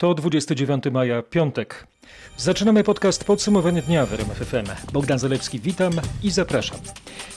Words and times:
To 0.00 0.14
29 0.14 0.84
maja, 0.92 1.22
piątek. 1.22 1.86
Zaczynamy 2.36 2.84
podcast 2.84 3.24
Podsumowanie 3.24 3.82
dnia 3.82 4.06
w 4.06 4.12
RMF 4.12 4.38
FM. 4.38 4.92
Bogdan 4.92 5.18
Zalewski, 5.18 5.60
witam 5.60 5.92
i 6.22 6.30
zapraszam. 6.30 6.78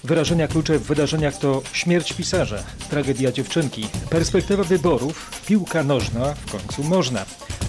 Wyrażenia 0.03 0.47
klucze 0.47 0.79
w 0.79 0.84
wydarzeniach 0.84 1.38
to 1.38 1.62
śmierć 1.74 2.13
pisarza, 2.13 2.63
tragedia 2.89 3.32
dziewczynki, 3.32 3.88
perspektywa 4.10 4.63
wyborów, 4.63 5.42
piłka 5.47 5.84
nożna, 5.84 6.34
w 6.34 6.52
końcu 6.52 6.84
można. 6.84 7.26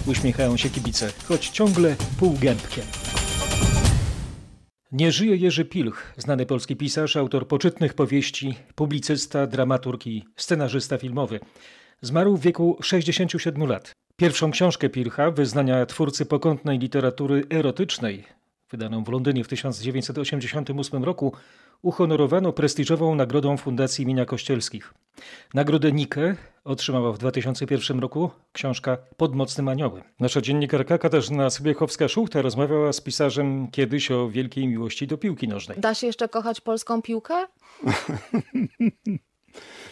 Uśmiechają 0.07 0.57
się 0.57 0.69
kibice, 0.69 1.11
choć 1.27 1.49
ciągle 1.49 1.95
półgębkiem. 2.19 2.85
Nie 4.91 5.11
żyje 5.11 5.35
Jerzy 5.35 5.65
Pilch, 5.65 6.13
znany 6.17 6.45
polski 6.45 6.75
pisarz, 6.75 7.15
autor 7.15 7.47
poczytnych 7.47 7.93
powieści, 7.93 8.55
publicysta, 8.75 9.47
dramaturg 9.47 10.07
i 10.07 10.25
scenarzysta 10.37 10.97
filmowy. 10.97 11.39
Zmarł 12.01 12.37
w 12.37 12.41
wieku 12.41 12.77
67 12.81 13.67
lat. 13.69 13.93
Pierwszą 14.15 14.51
książkę 14.51 14.89
Pilcha, 14.89 15.31
wyznania 15.31 15.85
twórcy 15.85 16.25
pokątnej 16.25 16.79
literatury 16.79 17.43
erotycznej, 17.49 18.23
wydaną 18.71 19.03
w 19.03 19.09
Londynie 19.09 19.43
w 19.43 19.47
1988 19.47 21.03
roku, 21.03 21.33
uhonorowano 21.81 22.53
prestiżową 22.53 23.15
nagrodą 23.15 23.57
Fundacji 23.57 24.05
Mienia 24.05 24.25
Kościelskich. 24.25 24.93
Nagrodę 25.53 25.91
Nike 25.91 26.35
otrzymała 26.63 27.11
w 27.11 27.17
2001 27.17 27.99
roku 27.99 28.31
książka 28.51 28.97
Pod 29.17 29.35
mocnym 29.35 29.67
aniołem. 29.67 30.03
Nasza 30.19 30.41
dziennikarka 30.41 30.97
Katarzyna 30.97 31.47
Sobiechowska-Szuchta 31.47 32.41
rozmawiała 32.41 32.93
z 32.93 33.01
pisarzem 33.01 33.71
kiedyś 33.71 34.11
o 34.11 34.29
wielkiej 34.29 34.67
miłości 34.67 35.07
do 35.07 35.17
piłki 35.17 35.47
nożnej. 35.47 35.79
Da 35.79 35.93
się 35.93 36.07
jeszcze 36.07 36.29
kochać 36.29 36.61
polską 36.61 37.01
piłkę? 37.01 37.33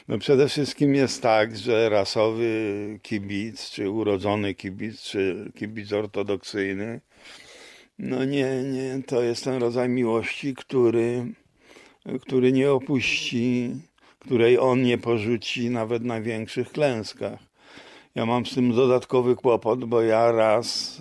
No 0.07 0.17
przede 0.17 0.47
wszystkim 0.47 0.95
jest 0.95 1.21
tak, 1.21 1.57
że 1.57 1.89
rasowy 1.89 2.99
kibic, 3.01 3.69
czy 3.69 3.89
urodzony 3.89 4.53
kibic, 4.53 5.01
czy 5.01 5.51
kibic 5.55 5.93
ortodoksyjny, 5.93 7.01
no 7.99 8.25
nie, 8.25 8.63
nie, 8.63 9.03
to 9.07 9.21
jest 9.21 9.43
ten 9.43 9.61
rodzaj 9.61 9.89
miłości, 9.89 10.53
który, 10.55 11.25
który 12.21 12.51
nie 12.51 12.71
opuści, 12.71 13.71
której 14.19 14.59
on 14.59 14.81
nie 14.81 14.97
porzuci 14.97 15.69
nawet 15.69 16.03
na 16.03 16.21
większych 16.21 16.71
klęskach. 16.71 17.39
Ja 18.15 18.25
mam 18.25 18.45
z 18.45 18.55
tym 18.55 18.75
dodatkowy 18.75 19.35
kłopot, 19.35 19.85
bo 19.85 20.01
ja 20.01 20.31
raz 20.31 20.99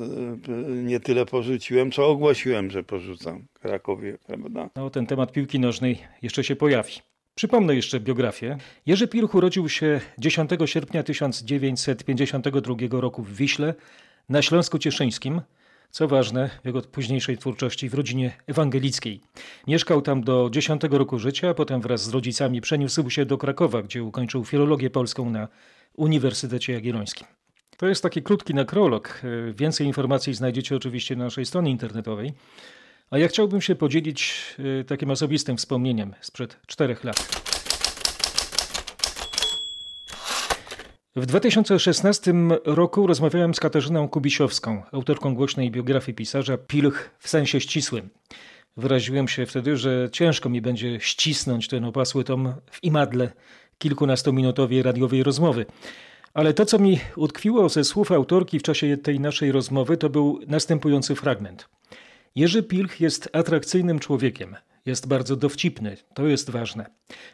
e, 0.48 0.70
nie 0.70 1.00
tyle 1.00 1.26
porzuciłem, 1.26 1.90
co 1.90 2.08
ogłosiłem, 2.08 2.70
że 2.70 2.82
porzucam 2.82 3.46
Krakowie, 3.60 4.18
prawda? 4.26 4.70
No, 4.76 4.90
ten 4.90 5.06
temat 5.06 5.32
piłki 5.32 5.60
nożnej 5.60 5.98
jeszcze 6.22 6.44
się 6.44 6.56
pojawi. 6.56 6.92
Przypomnę 7.41 7.74
jeszcze 7.74 8.00
biografię. 8.00 8.58
Jerzy 8.86 9.08
Pilch 9.08 9.34
urodził 9.34 9.69
się 9.69 10.00
10 10.19 10.50
sierpnia 10.64 11.02
1952 11.02 13.00
roku 13.00 13.22
w 13.22 13.36
Wiśle 13.36 13.74
na 14.28 14.42
Śląsku 14.42 14.78
Cieszyńskim. 14.78 15.41
Co 15.91 16.08
ważne, 16.08 16.50
w 16.62 16.66
jego 16.66 16.82
późniejszej 16.82 17.38
twórczości 17.38 17.88
w 17.88 17.94
rodzinie 17.94 18.32
ewangelickiej. 18.47 19.20
Mieszkał 19.66 20.02
tam 20.02 20.24
do 20.24 20.48
10 20.52 20.82
roku 20.91 21.19
życia, 21.19 21.48
a 21.48 21.55
potem 21.55 21.80
wraz 21.80 22.02
z 22.02 22.08
rodzicami 22.08 22.60
przeniósł 22.60 23.10
się 23.10 23.27
do 23.27 23.38
Krakowa, 23.38 23.82
gdzie 23.82 24.04
ukończył 24.04 24.44
filologię 24.44 24.91
polską 24.91 25.30
na 25.30 25.48
Uniwersytecie 25.97 26.72
Jagiellońskim. 26.72 27.27
To 27.77 27.86
jest 27.86 28.02
taki 28.02 28.22
krótki 28.22 28.54
nakrolog. 28.54 29.22
Więcej 29.54 29.86
informacji 29.86 30.34
znajdziecie 30.34 30.77
oczywiście 30.77 31.16
na 31.16 31.25
naszej 31.25 31.47
stronie 31.47 31.70
internetowej. 31.70 32.32
A 33.11 33.19
ja 33.19 33.28
chciałbym 33.28 33.61
się 33.61 33.75
podzielić 33.75 34.44
y, 34.80 34.84
takim 34.84 35.11
osobistym 35.11 35.56
wspomnieniem 35.56 36.14
sprzed 36.20 36.58
czterech 36.66 37.05
lat. 37.05 37.28
W 41.16 41.27
2016 41.27 42.34
roku 42.64 43.06
rozmawiałem 43.06 43.55
z 43.55 43.61
Katarzyną 43.61 44.08
Kubisiowską, 44.08 44.83
autorką 44.92 45.34
głośnej 45.34 45.70
biografii 45.70 46.16
pisarza 46.16 46.58
Pilch 46.58 47.11
w 47.19 47.28
sensie 47.28 47.61
ścisłym. 47.61 48.11
Wyraziłem 48.77 49.28
się 49.28 49.47
wtedy, 49.47 49.77
że 49.77 50.08
ciężko 50.12 50.48
mi 50.48 50.61
będzie 50.61 51.00
ścisnąć 51.00 51.69
ten 51.69 51.84
opasły 51.84 52.25
tom 52.25 52.54
w 52.70 52.84
imadle 52.84 53.32
kilkunastominutowej 53.78 54.82
radiowej 54.82 55.22
rozmowy. 55.22 55.66
Ale 56.34 56.54
to, 56.54 56.66
co 56.66 56.78
mi 56.78 57.00
utkwiło 57.16 57.69
ze 57.69 57.84
słów 57.84 58.12
autorki 58.12 58.59
w 58.59 58.62
czasie 58.62 58.97
tej 58.97 59.20
naszej 59.20 59.53
rozmowy, 59.53 59.97
to 59.97 60.10
był 60.10 60.41
następujący 60.47 61.15
fragment– 61.15 61.69
Jerzy 62.34 62.62
Pilch 62.62 63.00
jest 63.00 63.28
atrakcyjnym 63.32 63.98
człowiekiem. 63.98 64.56
Jest 64.86 65.08
bardzo 65.08 65.36
dowcipny, 65.36 65.96
to 66.14 66.26
jest 66.26 66.50
ważne. 66.50 66.86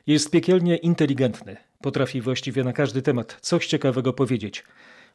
Jest 0.06 0.30
piekielnie 0.30 0.76
inteligentny. 0.76 1.56
Potrafi 1.82 2.20
właściwie 2.20 2.64
na 2.64 2.72
każdy 2.72 3.02
temat 3.02 3.38
coś 3.40 3.66
ciekawego 3.66 4.12
powiedzieć. 4.12 4.64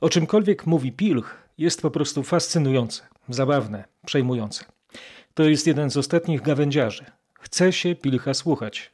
O 0.01 0.09
czymkolwiek 0.09 0.65
mówi 0.65 0.91
Pilch, 0.91 1.37
jest 1.57 1.81
po 1.81 1.91
prostu 1.91 2.23
fascynujące, 2.23 3.03
zabawne, 3.29 3.83
przejmujące. 4.05 4.65
To 5.33 5.43
jest 5.43 5.67
jeden 5.67 5.91
z 5.91 5.97
ostatnich 5.97 6.41
gawędziarzy. 6.41 7.05
Chce 7.39 7.73
się 7.73 7.95
Pilcha 7.95 8.33
słuchać. 8.33 8.91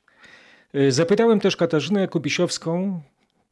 Y, 0.76 0.92
zapytałem 0.92 1.40
też 1.40 1.56
Katarzynę 1.56 2.08
Kubisiowską, 2.08 3.02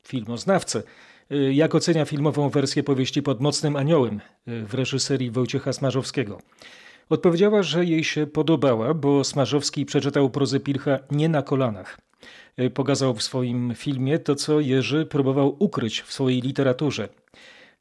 filmoznawcę, 0.03 0.83
y, 1.31 1.53
jak 1.53 1.75
ocenia 1.75 2.05
filmową 2.05 2.49
wersję 2.49 2.83
powieści 2.83 3.21
Pod 3.21 3.41
mocnym 3.41 3.75
aniołem 3.75 4.19
y, 4.47 4.65
w 4.65 4.73
reżyserii 4.73 5.31
Wojciecha 5.31 5.73
Smarzowskiego. 5.73 6.41
Odpowiedziała, 7.09 7.63
że 7.63 7.85
jej 7.85 8.03
się 8.03 8.27
podobała, 8.27 8.93
bo 8.93 9.23
Smarzowski 9.23 9.85
przeczytał 9.85 10.29
prozę 10.29 10.59
Pilcha 10.59 10.99
nie 11.11 11.29
na 11.29 11.41
kolanach. 11.41 11.97
E, 12.57 12.69
pokazał 12.69 13.13
w 13.13 13.23
swoim 13.23 13.73
filmie 13.75 14.19
to, 14.19 14.35
co 14.35 14.59
Jerzy 14.59 15.05
próbował 15.05 15.55
ukryć 15.59 16.01
w 16.01 16.13
swojej 16.13 16.41
literaturze. 16.41 17.09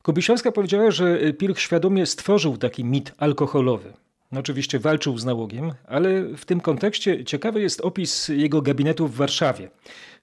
Kubisiowska 0.03 0.53
powiedziała, 0.53 0.91
że 0.91 1.33
Pilch 1.33 1.61
świadomie 1.61 2.07
stworzył 2.07 2.57
taki 2.57 2.85
mit 2.85 3.13
alkoholowy. 3.19 3.93
Oczywiście 4.33 4.79
walczył 4.79 5.19
z 5.19 5.25
nałogiem, 5.25 5.73
ale 5.87 6.25
w 6.37 6.45
tym 6.45 6.61
kontekście 6.61 7.25
ciekawy 7.25 7.61
jest 7.61 7.81
opis 7.81 8.29
jego 8.29 8.63
gabinetu 8.63 9.09
w 9.09 9.15
Warszawie, 9.15 9.71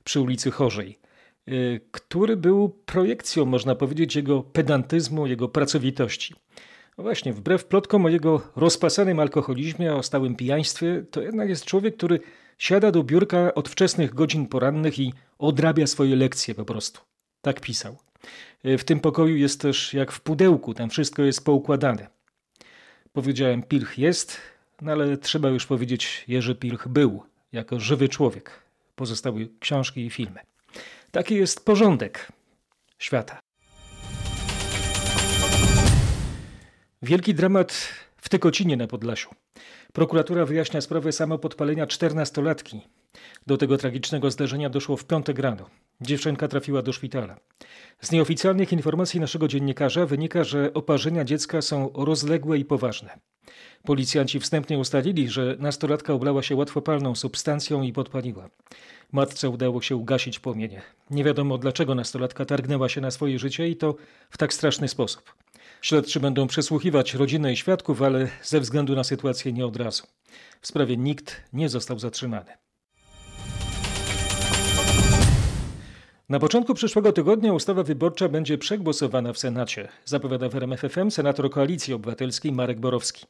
przy 0.03 0.21
ulicy 0.21 0.51
Chorzej, 0.51 0.99
e, 1.47 1.51
który 1.91 2.37
był 2.37 2.69
projekcją, 2.69 3.45
można 3.45 3.75
powiedzieć, 3.75 4.15
jego 4.15 4.43
pedantyzmu, 4.43 5.27
jego 5.27 5.49
pracowitości. 5.49 6.35
No 7.01 7.03
właśnie, 7.03 7.33
wbrew 7.33 7.65
plotkom 7.65 8.05
o 8.05 8.09
jego 8.09 8.41
rozpasanym 8.55 9.19
alkoholizmie, 9.19 9.95
o 9.95 10.03
stałym 10.03 10.35
pijaństwie, 10.35 11.03
to 11.11 11.21
jednak 11.21 11.49
jest 11.49 11.65
człowiek, 11.65 11.97
który 11.97 12.19
siada 12.57 12.91
do 12.91 13.03
biurka 13.03 13.53
od 13.53 13.69
wczesnych 13.69 14.13
godzin 14.13 14.47
porannych 14.47 14.99
i 14.99 15.13
odrabia 15.39 15.87
swoje 15.87 16.15
lekcje 16.15 16.55
po 16.55 16.65
prostu. 16.65 17.01
Tak 17.41 17.61
pisał. 17.61 17.97
E, 18.63 18.77
w 18.77 18.83
tym 18.83 18.99
pokoju 18.99 19.35
jest 19.35 19.61
też 19.61 19.93
jak 19.93 20.11
w 20.11 20.21
pudełku, 20.21 20.73
tam 20.73 20.89
wszystko 20.89 21.21
jest 21.21 21.45
poukładane. 21.45 22.07
Powiedziałem, 23.13 23.63
Pilch 23.63 23.97
jest, 23.97 24.37
no 24.81 24.91
ale 24.91 25.17
trzeba 25.17 25.49
już 25.49 25.65
powiedzieć, 25.65 26.25
Jerzy 26.27 26.55
Pilch 26.55 26.87
był, 26.87 27.23
jako 27.51 27.79
żywy 27.79 28.09
człowiek. 28.09 28.51
Pozostały 28.95 29.49
książki 29.59 30.05
i 30.05 30.09
filmy. 30.09 30.39
Taki 31.11 31.35
jest 31.35 31.65
porządek 31.65 32.31
świata. 32.99 33.39
Wielki 37.03 37.33
dramat 37.33 37.89
w 38.17 38.29
Tykocinie 38.29 38.77
na 38.77 38.87
Podlasiu. 38.87 39.29
Prokuratura 39.93 40.45
wyjaśnia 40.45 40.81
sprawę 40.81 41.11
samopodpalenia 41.11 41.87
czternastolatki. 41.87 42.81
Do 43.47 43.57
tego 43.57 43.77
tragicznego 43.77 44.31
zdarzenia 44.31 44.69
doszło 44.69 44.97
w 44.97 45.05
piątek 45.05 45.39
rano. 45.39 45.69
Dziewczynka 46.01 46.47
trafiła 46.47 46.81
do 46.81 46.93
szpitala. 46.93 47.39
Z 48.01 48.11
nieoficjalnych 48.11 48.73
informacji 48.73 49.19
naszego 49.19 49.47
dziennikarza 49.47 50.05
wynika, 50.05 50.43
że 50.43 50.73
oparzenia 50.73 51.23
dziecka 51.23 51.61
są 51.61 51.89
rozległe 51.93 52.57
i 52.57 52.65
poważne. 52.65 53.19
Policjanci 53.83 54.39
wstępnie 54.39 54.79
ustalili, 54.79 55.29
że 55.29 55.55
nastolatka 55.59 56.13
oblała 56.13 56.43
się 56.43 56.55
łatwopalną 56.55 57.15
substancją 57.15 57.81
i 57.81 57.93
podpaliła. 57.93 58.49
Matce 59.11 59.49
udało 59.49 59.81
się 59.81 59.95
ugasić 59.95 60.39
płomienie. 60.39 60.81
Nie 61.09 61.23
wiadomo 61.23 61.57
dlaczego 61.57 61.95
nastolatka 61.95 62.45
targnęła 62.45 62.89
się 62.89 63.01
na 63.01 63.11
swoje 63.11 63.39
życie 63.39 63.69
i 63.69 63.75
to 63.75 63.95
w 64.29 64.37
tak 64.37 64.53
straszny 64.53 64.87
sposób. 64.87 65.33
Śledczy 65.81 66.19
będą 66.19 66.47
przesłuchiwać 66.47 67.13
rodzinę 67.13 67.53
i 67.53 67.57
świadków, 67.57 68.01
ale 68.01 68.27
ze 68.43 68.59
względu 68.59 68.95
na 68.95 69.03
sytuację 69.03 69.53
nie 69.53 69.65
od 69.65 69.77
razu. 69.77 70.03
W 70.61 70.67
sprawie 70.67 70.97
nikt 70.97 71.41
nie 71.53 71.69
został 71.69 71.99
zatrzymany. 71.99 72.51
Na 76.29 76.39
początku 76.39 76.73
przyszłego 76.73 77.11
tygodnia 77.11 77.53
ustawa 77.53 77.83
wyborcza 77.83 78.29
będzie 78.29 78.57
przegłosowana 78.57 79.33
w 79.33 79.37
Senacie, 79.37 79.87
zapowiada 80.05 80.49
w 80.49 80.55
RMFFM 80.55 81.11
senator 81.11 81.49
Koalicji 81.49 81.93
Obywatelskiej 81.93 82.51
Marek 82.51 82.79
Borowski. 82.79 83.25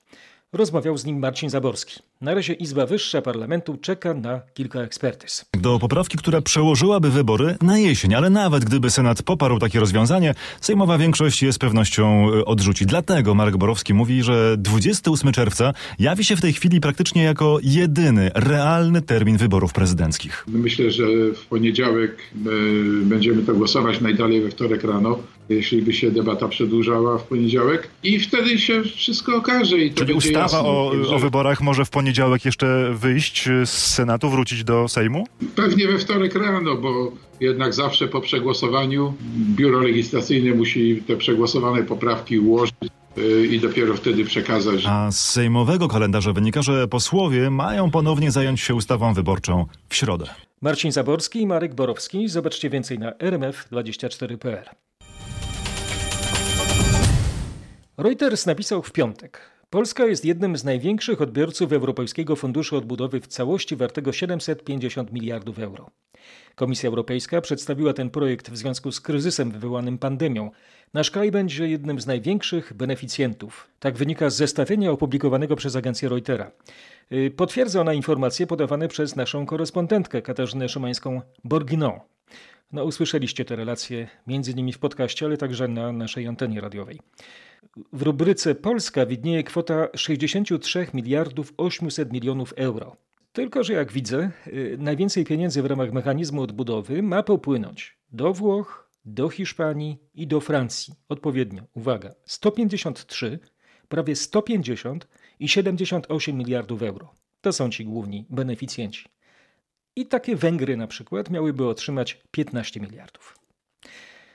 Rozmawiał 0.53 0.98
z 0.98 1.06
nim 1.06 1.19
Marcin 1.19 1.50
Zaborski. 1.50 2.00
Na 2.21 2.33
razie 2.33 2.53
Izba 2.53 2.86
Wyższa 2.86 3.21
Parlamentu 3.21 3.77
czeka 3.77 4.13
na 4.13 4.42
kilka 4.53 4.81
ekspertyz. 4.81 5.45
Do 5.53 5.80
poprawki, 5.80 6.18
która 6.18 6.42
przełożyłaby 6.42 7.12
wybory 7.12 7.56
na 7.62 7.77
jesień, 7.77 8.13
ale 8.13 8.30
nawet 8.30 8.65
gdyby 8.65 8.89
Senat 8.89 9.24
poparł 9.24 9.59
takie 9.59 9.80
rozwiązanie, 9.80 10.36
sejmowa 10.62 10.98
większość 10.98 11.44
je 11.44 11.53
z 11.53 11.57
pewnością 11.57 12.27
e, 12.33 12.45
odrzuci. 12.45 12.86
Dlatego 12.86 13.36
Marek 13.36 13.57
Borowski 13.57 13.94
mówi, 13.94 14.24
że 14.24 14.56
28 14.57 15.31
czerwca 15.31 15.74
jawi 16.00 16.24
się 16.24 16.36
w 16.36 16.42
tej 16.42 16.53
chwili 16.53 16.81
praktycznie 16.81 17.24
jako 17.24 17.57
jedyny 17.63 18.31
realny 18.36 19.01
termin 19.01 19.38
wyborów 19.38 19.74
prezydenckich. 19.74 20.45
Myślę, 20.48 20.92
że 20.92 21.03
w 21.36 21.45
poniedziałek 21.45 22.12
e, 22.12 22.50
będziemy 23.06 23.44
to 23.44 23.53
głosować, 23.53 24.01
najdalej 24.01 24.42
we 24.42 24.50
wtorek 24.50 24.83
rano. 24.83 25.19
jeśli 25.50 25.81
by 25.81 25.94
się 25.94 26.12
debata 26.12 26.48
przedłużała 26.48 27.18
w 27.18 27.24
poniedziałek 27.24 27.88
i 28.03 28.19
wtedy 28.19 28.59
się 28.59 28.83
wszystko 28.83 29.36
okaże. 29.36 29.77
I 29.77 29.89
to 29.89 29.95
Czyli 29.95 30.13
będzie 30.13 30.40
ustawa 30.45 30.69
jasne. 30.69 31.09
o, 31.09 31.15
o 31.15 31.19
wyborach 31.19 31.61
może 31.61 31.85
w 31.85 31.89
poniedziałek 31.89 32.45
jeszcze 32.45 32.93
wyjść 32.93 33.49
z 33.65 33.69
Senatu, 33.69 34.29
wrócić 34.29 34.63
do 34.63 34.88
Sejmu? 34.88 35.27
Pewnie 35.55 35.88
we 35.88 35.97
wtorek 35.97 36.35
rano, 36.35 36.75
bo 36.75 37.11
jednak 37.39 37.73
zawsze 37.73 38.07
po 38.07 38.21
przegłosowaniu 38.21 39.13
biuro 39.55 39.79
legislacyjne 39.79 40.55
musi 40.55 41.03
te 41.07 41.17
przegłosowane 41.17 41.83
poprawki 41.83 42.39
ułożyć 42.39 42.75
y, 43.17 43.47
i 43.47 43.59
dopiero 43.59 43.93
wtedy 43.93 44.25
przekazać. 44.25 44.83
A 44.88 45.11
z 45.11 45.19
sejmowego 45.19 45.88
kalendarza 45.88 46.33
wynika, 46.33 46.61
że 46.61 46.88
posłowie 46.88 47.49
mają 47.49 47.91
ponownie 47.91 48.31
zająć 48.31 48.61
się 48.61 48.75
ustawą 48.75 49.13
wyborczą 49.13 49.65
w 49.89 49.95
środę. 49.95 50.25
Marcin 50.61 50.91
Zaborski 50.91 51.41
i 51.41 51.47
Marek 51.47 51.75
Borowski. 51.75 52.27
Zobaczcie 52.27 52.69
więcej 52.69 52.99
na 52.99 53.11
rmf24.pl. 53.11 54.65
Reuters 57.97 58.45
napisał 58.45 58.83
w 58.83 58.91
piątek. 58.91 59.50
Polska 59.71 60.06
jest 60.06 60.25
jednym 60.25 60.57
z 60.57 60.63
największych 60.63 61.21
odbiorców 61.21 61.73
Europejskiego 61.73 62.35
Funduszu 62.35 62.77
Odbudowy 62.77 63.21
w 63.21 63.27
całości 63.27 63.75
wartego 63.75 64.13
750 64.13 65.12
miliardów 65.12 65.59
euro. 65.59 65.89
Komisja 66.56 66.89
Europejska 66.89 67.41
przedstawiła 67.41 67.94
ten 67.94 68.09
projekt 68.09 68.50
w 68.50 68.57
związku 68.57 68.91
z 68.91 69.01
kryzysem 69.01 69.51
wywołanym 69.51 69.97
pandemią. 69.97 70.51
Nasz 70.94 71.12
kraj 71.12 71.31
będzie 71.31 71.68
jednym 71.68 72.01
z 72.01 72.07
największych 72.07 72.73
beneficjentów. 72.73 73.68
Tak 73.79 73.97
wynika 73.97 74.29
z 74.29 74.35
zestawienia 74.35 74.91
opublikowanego 74.91 75.56
przez 75.56 75.75
agencję 75.75 76.09
Reutera. 76.09 76.51
Y, 77.12 77.31
Potwierdza 77.38 77.81
ona 77.81 77.94
informacje 77.94 78.47
podawane 78.47 78.88
przez 78.88 79.15
naszą 79.15 79.45
korespondentkę 79.45 80.21
Katarzynę 80.21 80.65
Szymańską-Borginą. 80.65 82.00
No, 82.71 82.83
usłyszeliście 82.83 83.45
te 83.45 83.56
relacje 83.56 84.07
między 84.27 84.51
innymi 84.51 84.73
w 84.73 84.79
podcaście, 84.79 85.25
ale 85.25 85.38
także 85.38 85.68
na 85.68 85.91
naszej 85.91 86.27
antenie 86.27 86.62
radiowej. 86.62 87.00
W 87.94 88.01
rubryce 88.01 88.56
Polska 88.56 89.06
widnieje 89.06 89.44
kwota 89.44 89.88
63 89.95 90.88
miliardów 90.94 91.53
800 91.57 92.13
milionów 92.13 92.53
euro. 92.57 92.97
Tylko, 93.31 93.63
że 93.63 93.73
jak 93.73 93.91
widzę, 93.91 94.31
y, 94.47 94.77
najwięcej 94.79 95.25
pieniędzy 95.25 95.62
w 95.62 95.65
ramach 95.65 95.91
mechanizmu 95.91 96.41
odbudowy 96.41 97.03
ma 97.03 97.23
popłynąć 97.23 97.97
do 98.12 98.33
Włoch, 98.33 98.91
do 99.06 99.29
Hiszpanii 99.29 99.97
i 100.13 100.27
do 100.27 100.39
Francji. 100.39 100.94
Odpowiednio, 101.09 101.63
uwaga, 101.74 102.13
153, 102.25 103.39
prawie 103.88 104.15
150 104.15 105.07
i 105.39 105.50
78 105.50 106.38
miliardów 106.38 106.83
euro. 106.83 107.13
To 107.41 107.53
są 107.53 107.69
ci 107.69 107.85
główni 107.85 108.25
beneficjenci. 108.29 109.06
I 109.95 110.05
takie 110.05 110.35
Węgry 110.35 110.77
na 110.77 110.88
przykład 110.88 111.29
miałyby 111.29 111.67
otrzymać 111.67 112.21
15 112.31 112.79
miliardów. 112.79 113.38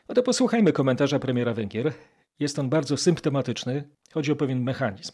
No 0.08 0.14
to 0.14 0.22
posłuchajmy 0.22 0.72
komentarza 0.72 1.18
premiera 1.18 1.54
Węgier. 1.54 1.92
Jest 2.38 2.58
on 2.58 2.68
bardzo 2.68 2.96
symptomatyczny. 2.96 3.88
Chodzi 4.12 4.32
o 4.32 4.36
pewien 4.36 4.62
mechanizm. 4.62 5.12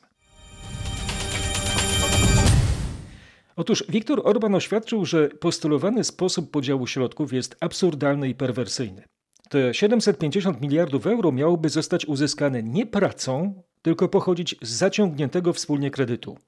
Otóż 3.57 3.85
Viktor 3.89 4.21
Orban 4.25 4.55
oświadczył, 4.55 5.05
że 5.05 5.29
postulowany 5.29 6.05
sposób 6.05 6.51
podziału 6.51 6.87
środków 6.87 7.33
jest 7.33 7.57
absurdalny 7.61 8.29
i 8.29 8.35
perwersyjny. 8.35 9.03
Te 9.49 9.75
750 9.75 10.61
miliardów 10.61 11.07
euro 11.07 11.33
miałoby 11.33 11.69
zostać 11.69 12.07
uzyskane 12.07 12.63
nie 12.63 12.87
pracą, 12.87 13.63
tylko 13.83 14.09
pochodzić 14.09 14.57
z 14.63 14.69
zaciągniętego 14.69 15.53
wspólnie 15.53 15.91
kredytu. 15.91 16.39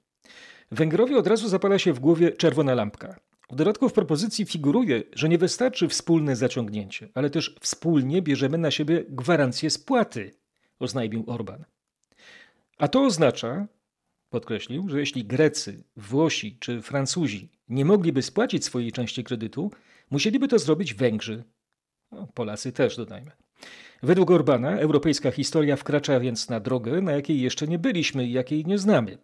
Węgrowi 0.71 1.15
od 1.15 1.27
razu 1.27 1.49
zapala 1.49 1.79
się 1.79 1.93
w 1.93 2.01
głowie 2.01 2.33
czerwona 2.33 2.75
lampka. 2.75 3.21
W 3.51 3.57
dodatku 3.57 3.89
w 3.89 3.93
propozycji 3.93 4.45
figuruje, 4.45 5.03
że 5.13 5.29
nie 5.29 5.39
wystarczy 5.39 5.89
wspólne 5.89 6.37
zaciągnięcie, 6.37 7.09
ale 7.15 7.31
też 7.31 7.57
wspólnie 7.61 8.23
bierzemy 8.23 8.59
na 8.59 8.71
siebie 8.71 9.05
gwarancję 9.09 9.71
spłaty, 9.71 10.35
oznajmił 10.79 11.25
Orban. 11.27 11.65
A 12.79 12.89
to 12.89 13.03
oznacza, 13.05 13.67
podkreślił, 14.31 14.89
że 14.89 15.01
jeśli 15.01 15.25
Grecy, 15.25 15.85
Włosi 15.97 16.57
czy 16.61 16.83
Francuzi 16.83 17.49
nie 17.69 17.85
mogliby 17.85 18.23
spłacić 18.23 18.65
swojej 18.65 18.93
części 18.93 19.25
kredytu, 19.25 19.71
musieliby 20.11 20.49
to 20.49 20.59
zrobić 20.59 20.95
Węgrzy. 20.95 21.45
No, 22.13 22.29
Polacy 22.35 22.73
też, 22.73 22.97
dodajmy. 22.97 23.31
Według 24.03 24.31
Orbana 24.31 24.79
europejska 24.79 25.31
historia 25.31 25.77
wkracza 25.77 26.21
więc 26.21 26.49
na 26.49 26.61
drogę, 26.61 27.03
na 27.03 27.13
jakiej 27.13 27.41
jeszcze 27.41 27.67
nie 27.67 27.79
byliśmy 27.79 28.27
i 28.27 28.33
jakiej 28.33 28.65
nie 28.65 28.79
znamy. 28.79 29.19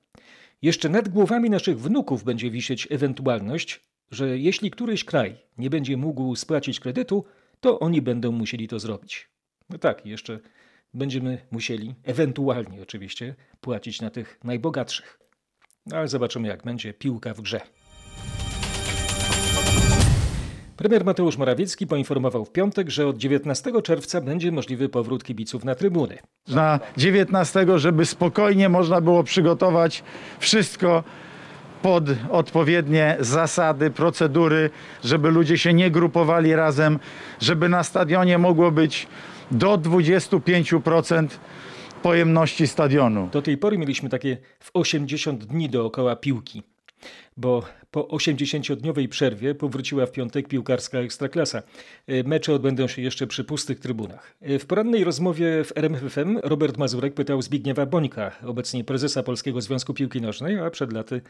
Jeszcze 0.62 0.88
nad 0.88 1.08
głowami 1.08 1.50
naszych 1.50 1.80
wnuków 1.80 2.24
będzie 2.24 2.50
wisieć 2.50 2.88
ewentualność, 2.90 3.89
że 4.10 4.38
jeśli 4.38 4.70
któryś 4.70 5.04
kraj 5.04 5.36
nie 5.58 5.70
będzie 5.70 5.96
mógł 5.96 6.36
spłacić 6.36 6.80
kredytu, 6.80 7.24
to 7.60 7.80
oni 7.80 8.02
będą 8.02 8.32
musieli 8.32 8.68
to 8.68 8.78
zrobić. 8.78 9.28
No 9.70 9.78
tak, 9.78 10.06
jeszcze 10.06 10.40
będziemy 10.94 11.38
musieli, 11.50 11.94
ewentualnie 12.04 12.82
oczywiście, 12.82 13.34
płacić 13.60 14.00
na 14.00 14.10
tych 14.10 14.40
najbogatszych. 14.44 15.20
No 15.86 15.96
ale 15.96 16.08
zobaczymy, 16.08 16.48
jak 16.48 16.64
będzie 16.64 16.94
piłka 16.94 17.34
w 17.34 17.40
grze. 17.40 17.60
Premier 20.76 21.04
Mateusz 21.04 21.36
Morawiecki 21.36 21.86
poinformował 21.86 22.44
w 22.44 22.52
piątek, 22.52 22.90
że 22.90 23.06
od 23.06 23.16
19 23.16 23.82
czerwca 23.82 24.20
będzie 24.20 24.52
możliwy 24.52 24.88
powrót 24.88 25.24
kibiców 25.24 25.64
na 25.64 25.74
trybuny. 25.74 26.18
na 26.48 26.80
19, 26.96 27.66
żeby 27.76 28.06
spokojnie 28.06 28.68
można 28.68 29.00
było 29.00 29.24
przygotować 29.24 30.04
wszystko 30.38 31.04
pod 31.82 32.04
odpowiednie 32.30 33.16
zasady, 33.20 33.90
procedury, 33.90 34.70
żeby 35.04 35.30
ludzie 35.30 35.58
się 35.58 35.72
nie 35.72 35.90
grupowali 35.90 36.54
razem, 36.54 36.98
żeby 37.40 37.68
na 37.68 37.82
stadionie 37.82 38.38
mogło 38.38 38.70
być 38.70 39.06
do 39.50 39.78
25% 39.78 41.28
pojemności 42.02 42.66
stadionu. 42.66 43.28
Do 43.32 43.42
tej 43.42 43.58
pory 43.58 43.78
mieliśmy 43.78 44.08
takie 44.08 44.36
w 44.60 44.70
80 44.74 45.44
dni 45.44 45.68
dookoła 45.68 46.16
piłki, 46.16 46.62
bo 47.36 47.62
po 47.90 48.02
80-dniowej 48.02 49.08
przerwie 49.08 49.54
powróciła 49.54 50.06
w 50.06 50.12
piątek 50.12 50.48
piłkarska 50.48 50.98
ekstraklasa. 50.98 51.62
E, 52.06 52.22
Mecze 52.24 52.52
odbędą 52.54 52.88
się 52.88 53.02
jeszcze 53.02 53.26
przy 53.26 53.44
pustych 53.44 53.80
trybunach. 53.80 54.34
E, 54.40 54.58
W 54.58 54.66
porannej 54.66 55.04
rozmowie 55.04 55.64
w 55.64 55.72
RMFFM 55.76 56.38
Robert 56.42 56.76
Mazurek 56.76 57.14
pytał 57.14 57.42
Zbigniewa 57.42 57.86
Bońka, 57.86 58.30
obecnie 58.46 58.84
prezesa 58.84 59.22
Polskiego 59.22 59.60
Związku 59.60 59.94
Piłki 59.94 60.20
Nożnej, 60.20 60.58
a 60.58 60.70
przed 60.70 60.92
laty, 60.92 61.20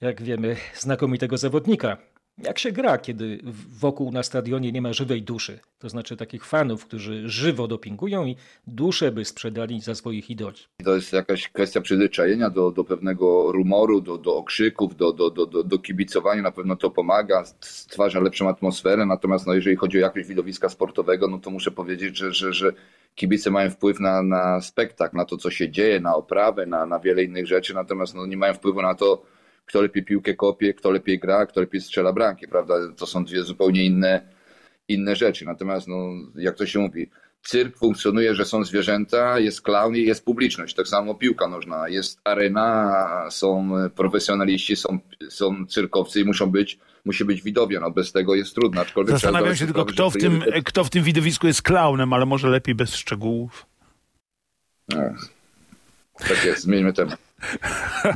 jak 0.00 0.22
wiemy, 0.22 0.56
znakomitego 0.74 1.38
zawodnika. 1.38 1.96
Jak 2.44 2.58
się 2.58 2.72
gra, 2.72 2.98
kiedy 2.98 3.40
wokół 3.68 4.12
na 4.12 4.22
stadionie 4.22 4.72
nie 4.72 4.82
ma 4.82 4.92
żywej 4.92 5.22
duszy? 5.22 5.60
To 5.78 5.88
znaczy 5.88 6.16
takich 6.16 6.44
fanów, 6.44 6.84
którzy 6.84 7.28
żywo 7.28 7.68
dopingują 7.68 8.26
i 8.26 8.36
duszę 8.66 9.12
by 9.12 9.24
sprzedali 9.24 9.80
za 9.80 9.94
swoich 9.94 10.30
idoli. 10.30 10.56
To 10.84 10.94
jest 10.94 11.12
jakaś 11.12 11.48
kwestia 11.48 11.80
przyzwyczajenia 11.80 12.50
do, 12.50 12.70
do 12.70 12.84
pewnego 12.84 13.52
rumoru, 13.52 14.00
do, 14.00 14.18
do 14.18 14.36
okrzyków, 14.36 14.96
do, 14.96 15.12
do, 15.12 15.30
do, 15.30 15.46
do, 15.46 15.64
do 15.64 15.78
kibicowania. 15.78 16.42
Na 16.42 16.52
pewno 16.52 16.76
to 16.76 16.90
pomaga, 16.90 17.44
stwarza 17.60 18.20
lepszą 18.20 18.48
atmosferę. 18.48 19.06
Natomiast 19.06 19.46
no, 19.46 19.54
jeżeli 19.54 19.76
chodzi 19.76 19.98
o 19.98 20.00
jakość 20.00 20.28
widowiska 20.28 20.68
sportowego, 20.68 21.28
no 21.28 21.38
to 21.38 21.50
muszę 21.50 21.70
powiedzieć, 21.70 22.16
że, 22.16 22.32
że, 22.32 22.52
że 22.52 22.72
kibice 23.14 23.50
mają 23.50 23.70
wpływ 23.70 24.00
na, 24.00 24.22
na 24.22 24.60
spektakl, 24.60 25.16
na 25.16 25.24
to, 25.24 25.36
co 25.36 25.50
się 25.50 25.70
dzieje, 25.70 26.00
na 26.00 26.14
oprawę, 26.14 26.66
na, 26.66 26.86
na 26.86 26.98
wiele 26.98 27.24
innych 27.24 27.46
rzeczy. 27.46 27.74
Natomiast 27.74 28.14
no, 28.14 28.26
nie 28.26 28.36
mają 28.36 28.54
wpływu 28.54 28.82
na 28.82 28.94
to, 28.94 29.22
kto 29.70 29.82
lepiej 29.82 30.04
piłkę 30.04 30.34
kopie, 30.34 30.74
kto 30.74 30.90
lepiej 30.90 31.18
gra, 31.18 31.46
kto 31.46 31.60
lepiej 31.60 31.80
strzela 31.80 32.12
bramki, 32.12 32.48
prawda? 32.48 32.74
To 32.96 33.06
są 33.06 33.24
dwie 33.24 33.42
zupełnie 33.42 33.84
inne, 33.84 34.28
inne 34.88 35.16
rzeczy. 35.16 35.44
Natomiast, 35.44 35.88
no, 35.88 35.96
jak 36.34 36.56
to 36.56 36.66
się 36.66 36.78
mówi, 36.78 37.10
cyrk 37.42 37.78
funkcjonuje, 37.78 38.34
że 38.34 38.44
są 38.44 38.64
zwierzęta, 38.64 39.38
jest 39.38 39.62
clown 39.62 39.96
i 39.96 40.02
jest 40.02 40.24
publiczność. 40.24 40.74
Tak 40.74 40.88
samo 40.88 41.14
piłka 41.14 41.48
nożna. 41.48 41.88
Jest 41.88 42.20
arena, 42.24 43.26
są 43.30 43.70
profesjonaliści, 43.94 44.76
są, 44.76 44.98
są 45.28 45.66
cyrkowcy 45.66 46.20
i 46.20 46.24
muszą 46.24 46.46
być, 46.46 46.78
musi 47.04 47.24
być 47.24 47.42
widownia. 47.42 47.80
No, 47.80 47.90
bez 47.90 48.12
tego 48.12 48.34
jest 48.34 48.54
trudno. 48.54 48.80
Aczkolwiek 48.80 49.10
Zastanawiam 49.10 49.56
się 49.56 49.64
tylko, 49.64 49.84
kto 49.84 50.10
w, 50.10 50.16
tym, 50.16 50.44
kto 50.64 50.84
w 50.84 50.90
tym 50.90 51.04
widowisku 51.04 51.46
jest 51.46 51.62
klaunem, 51.62 52.12
ale 52.12 52.26
może 52.26 52.48
lepiej 52.48 52.74
bez 52.74 52.94
szczegółów. 52.94 53.66
No, 54.88 55.00
tak 56.28 56.44
jest, 56.44 56.62
zmieńmy 56.62 56.92
temat. 56.92 57.29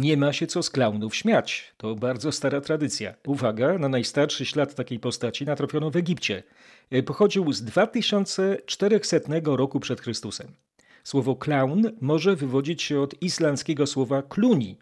Nie 0.01 0.17
ma 0.17 0.33
się 0.33 0.47
co 0.47 0.63
z 0.63 0.71
klaunów 0.71 1.17
śmiać. 1.17 1.75
To 1.77 1.95
bardzo 1.95 2.33
stara 2.33 2.61
tradycja. 2.61 3.15
Uwaga, 3.27 3.79
na 3.79 3.89
najstarszy 3.89 4.47
ślad 4.47 4.75
takiej 4.75 4.99
postaci 4.99 5.45
natrafiono 5.45 5.91
w 5.91 5.97
Egipcie. 5.97 6.43
E, 6.91 7.03
Pochodził 7.03 7.53
z 7.53 7.63
2400 7.63 9.21
roku 9.45 9.81
przed 9.81 10.01
Chrystusem. 10.01 10.53
Słowo 11.05 11.37
klaun 11.37 11.91
może 12.01 12.37
wywodzić 12.37 12.83
się 12.83 13.01
od 13.01 13.23
islandzkiego 13.23 13.87
słowa 13.87 14.23
kluni, 14.23 14.79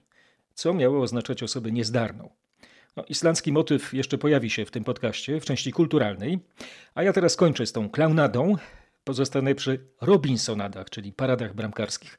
co 0.54 0.74
miało 0.74 1.02
oznaczać 1.02 1.42
osobę 1.42 1.72
niezdarną. 1.72 2.30
No, 2.96 3.04
islandzki 3.08 3.52
motyw 3.52 3.94
jeszcze 3.94 4.18
pojawi 4.18 4.50
się 4.50 4.64
w 4.64 4.70
tym 4.70 4.84
podcaście 4.84 5.40
w 5.40 5.44
części 5.44 5.72
kulturalnej, 5.72 6.38
a 6.94 7.02
ja 7.02 7.12
teraz 7.12 7.36
kończę 7.36 7.66
z 7.66 7.72
tą 7.72 7.90
klaunadą. 7.90 8.56
Pozostanę 9.04 9.54
przy 9.54 9.86
Robinsonadach, 10.00 10.90
czyli 10.90 11.12
paradach 11.12 11.54
bramkarskich. 11.54 12.18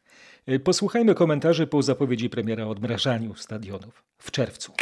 Y, 0.49 0.59
Posłuchajmy 0.59 1.15
komentarzy 1.15 1.67
po 1.67 1.81
zapowiedzi 1.81 2.29
premiera 2.29 2.65
o 2.65 2.69
odmrażaniu 2.69 3.35
stadionów 3.35 4.03
w 4.17 4.31
czerwcu. 4.31 4.73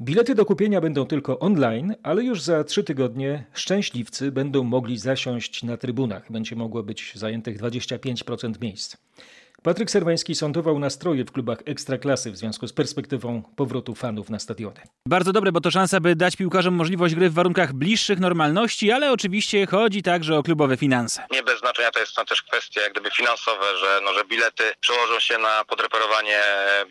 Bilety 0.00 0.34
do 0.34 0.44
kupienia 0.44 0.80
będą 0.80 1.06
tylko 1.06 1.38
online, 1.38 1.94
ale 2.02 2.24
już 2.24 2.42
za 2.42 2.64
trzy 2.64 2.84
tygodnie 2.84 3.44
szczęśliwcy 3.52 4.32
będą 4.32 4.64
mogli 4.64 4.98
zasiąść 4.98 5.62
na 5.62 5.76
trybunach. 5.76 6.32
Będzie 6.32 6.56
mogło 6.56 6.82
być 6.82 7.12
zajętych 7.14 7.58
25% 7.58 8.60
miejsc. 8.62 8.96
Patryk 9.62 9.90
Serwański 9.90 10.34
sądował 10.34 10.78
nastroje 10.78 11.24
w 11.24 11.32
klubach 11.32 11.58
ekstraklasy 11.66 12.30
w 12.30 12.36
związku 12.36 12.66
z 12.66 12.72
perspektywą 12.72 13.42
powrotu 13.56 13.94
fanów 13.94 14.30
na 14.30 14.38
stadiony. 14.38 14.80
Bardzo 15.06 15.32
dobre, 15.32 15.52
bo 15.52 15.60
to 15.60 15.70
szansa, 15.70 16.00
by 16.00 16.16
dać 16.16 16.36
piłkarzom 16.36 16.74
możliwość 16.74 17.14
gry 17.14 17.30
w 17.30 17.34
warunkach 17.34 17.72
bliższych 17.72 18.18
normalności, 18.18 18.92
ale 18.92 19.12
oczywiście 19.12 19.66
chodzi 19.66 20.02
także 20.02 20.38
o 20.38 20.42
klubowe 20.42 20.76
finanse. 20.76 21.22
Nie 21.30 21.42
bez 21.42 21.58
znaczenia 21.58 21.90
to 21.90 22.00
jest 22.00 22.12
są 22.12 22.24
też 22.24 22.42
kwestie 22.42 22.80
jak 22.80 22.92
gdyby 22.92 23.10
finansowe, 23.10 23.64
że, 23.80 24.00
no, 24.04 24.12
że 24.12 24.24
bilety 24.24 24.64
przełożą 24.80 25.20
się 25.20 25.38
na 25.38 25.64
podreperowanie 25.64 26.40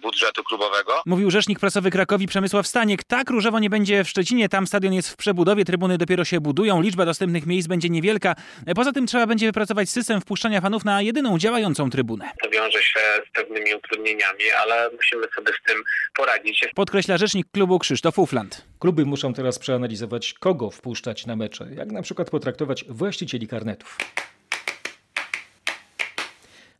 budżetu 0.01 0.43
klubowego. 0.43 1.01
Mówił 1.05 1.31
rzecznik 1.31 1.59
prasowy 1.59 1.91
Krakowi 1.91 2.27
Przemysław 2.27 2.67
Staniek. 2.67 3.03
Tak 3.03 3.29
różowo 3.29 3.59
nie 3.59 3.69
będzie 3.69 4.03
w 4.03 4.09
Szczecinie, 4.09 4.49
tam 4.49 4.67
stadion 4.67 4.93
jest 4.93 5.09
w 5.09 5.15
przebudowie, 5.15 5.65
trybuny 5.65 5.97
dopiero 5.97 6.25
się 6.25 6.41
budują, 6.41 6.81
liczba 6.81 7.05
dostępnych 7.05 7.45
miejsc 7.45 7.67
będzie 7.67 7.89
niewielka. 7.89 8.35
Poza 8.75 8.91
tym 8.91 9.07
trzeba 9.07 9.27
będzie 9.27 9.45
wypracować 9.45 9.89
system 9.89 10.21
wpuszczania 10.21 10.61
fanów 10.61 10.85
na 10.85 11.01
jedyną 11.01 11.37
działającą 11.37 11.89
trybunę 11.89 12.29
wiąże 12.59 12.81
się 12.81 12.99
z 13.29 13.31
pewnymi 13.31 13.75
utrudnieniami, 13.75 14.43
ale 14.61 14.89
musimy 14.95 15.27
sobie 15.35 15.51
z 15.53 15.67
tym 15.67 15.83
poradzić. 16.15 16.65
Podkreśla 16.75 17.17
rzecznik 17.17 17.47
klubu 17.51 17.79
Krzysztof 17.79 18.19
Ufland. 18.19 18.65
Kluby 18.79 19.05
muszą 19.05 19.33
teraz 19.33 19.59
przeanalizować, 19.59 20.33
kogo 20.33 20.71
wpuszczać 20.71 21.25
na 21.25 21.35
mecze, 21.35 21.67
jak 21.75 21.91
na 21.91 22.01
przykład 22.01 22.29
potraktować 22.29 22.85
właścicieli 22.89 23.47
karnetów. 23.47 23.97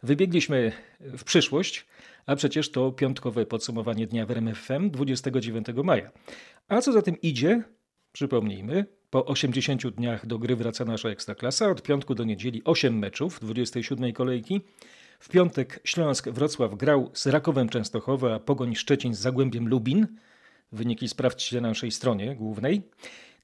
Wybiegliśmy 0.04 0.72
w 1.00 1.24
przyszłość, 1.24 1.86
a 2.26 2.36
przecież 2.36 2.72
to 2.72 2.92
piątkowe 2.92 3.46
podsumowanie 3.46 4.08
dnia 4.08 4.26
w 4.26 4.32
RMFM 4.32 4.92
29 4.92 5.68
maja. 5.84 6.12
A 6.68 6.82
co 6.82 6.92
za 6.92 7.02
tym 7.02 7.22
idzie? 7.22 7.64
Przypomnijmy, 8.12 8.86
po 9.10 9.26
80 9.26 9.88
dniach 9.88 10.26
do 10.26 10.40
gry 10.40 10.56
wraca 10.56 10.86
nasza 10.86 11.10
Ekstraklasa, 11.10 11.70
od 11.70 11.82
piątku 11.82 12.16
do 12.16 12.24
niedzieli 12.24 12.62
8 12.66 13.00
meczów 13.00 13.40
27 13.40 14.14
kolejki. 14.14 14.62
W 15.20 15.30
piątek 15.30 15.80
Śląsk 15.84 16.30
Wrocław 16.30 16.76
grał 16.76 17.12
z 17.14 17.28
Rakowem 17.28 17.70
Częstochowa, 17.70 18.36
a 18.36 18.40
Pogoń 18.40 18.76
Szczecin 18.76 19.14
z 19.14 19.20
Zagłębiem 19.20 19.68
Lubin. 19.68 20.08
Wyniki 20.72 21.10
sprawdźcie 21.10 21.62
na 21.62 21.68
naszej 21.68 21.92
stronie 21.92 22.36
głównej. 22.36 22.82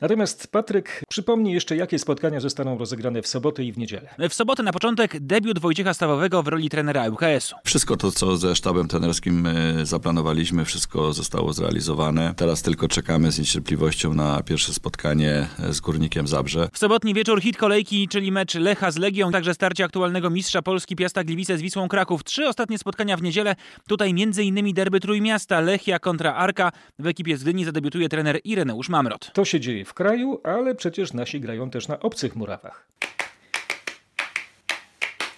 Natomiast 0.01 0.47
Patryk 0.47 1.03
przypomni 1.09 1.53
jeszcze, 1.53 1.75
jakie 1.75 1.99
spotkania 1.99 2.39
zostaną 2.39 2.77
rozegrane 2.77 3.21
w 3.21 3.27
sobotę 3.27 3.63
i 3.63 3.71
w 3.71 3.77
niedzielę. 3.77 4.09
W 4.29 4.33
sobotę 4.33 4.63
na 4.63 4.71
początek 4.71 5.19
debiut 5.19 5.59
Wojciecha 5.59 5.93
Stawowego 5.93 6.43
w 6.43 6.47
roli 6.47 6.69
trenera 6.69 7.09
ŁKS-u. 7.09 7.55
Wszystko 7.65 7.97
to, 7.97 8.11
co 8.11 8.37
ze 8.37 8.55
sztabem 8.55 8.87
trenerskim 8.87 9.47
e, 9.47 9.85
zaplanowaliśmy, 9.85 10.65
wszystko 10.65 11.13
zostało 11.13 11.53
zrealizowane. 11.53 12.33
Teraz 12.37 12.61
tylko 12.61 12.87
czekamy 12.87 13.31
z 13.31 13.39
niecierpliwością 13.39 14.13
na 14.13 14.43
pierwsze 14.43 14.73
spotkanie 14.73 15.47
z 15.69 15.79
Górnikiem 15.79 16.27
Zabrze. 16.27 16.69
W 16.73 16.77
sobotni 16.77 17.13
wieczór 17.13 17.41
hit 17.41 17.57
kolejki, 17.57 18.07
czyli 18.07 18.31
mecz 18.31 18.55
Lecha 18.55 18.91
z 18.91 18.97
Legią, 18.97 19.31
także 19.31 19.53
starcie 19.53 19.83
aktualnego 19.83 20.29
mistrza 20.29 20.61
Polski 20.61 20.95
Piasta 20.95 21.23
Gliwice 21.23 21.57
z 21.57 21.61
Wisłą 21.61 21.87
Kraków. 21.87 22.23
Trzy 22.23 22.47
ostatnie 22.47 22.77
spotkania 22.77 23.17
w 23.17 23.21
niedzielę. 23.21 23.55
Tutaj 23.87 24.09
m.in. 24.09 24.73
derby 24.73 24.99
Trójmiasta, 24.99 25.59
Lechia 25.59 25.99
kontra 25.99 26.33
Arka. 26.33 26.71
W 26.99 27.07
ekipie 27.07 27.37
z 27.37 27.43
Gdyni 27.43 27.65
zadebiutuje 27.65 28.09
trener 28.09 28.39
Ireneusz 28.43 28.89
Mamrot. 28.89 29.31
To 29.33 29.45
się 29.45 29.59
dzieje 29.59 29.84
w 29.85 29.93
kraju, 29.93 30.41
ale 30.43 30.75
przecież 30.75 31.13
nasi 31.13 31.39
grają 31.39 31.69
też 31.69 31.87
na 31.87 31.99
obcych 31.99 32.35
murawach. 32.35 32.87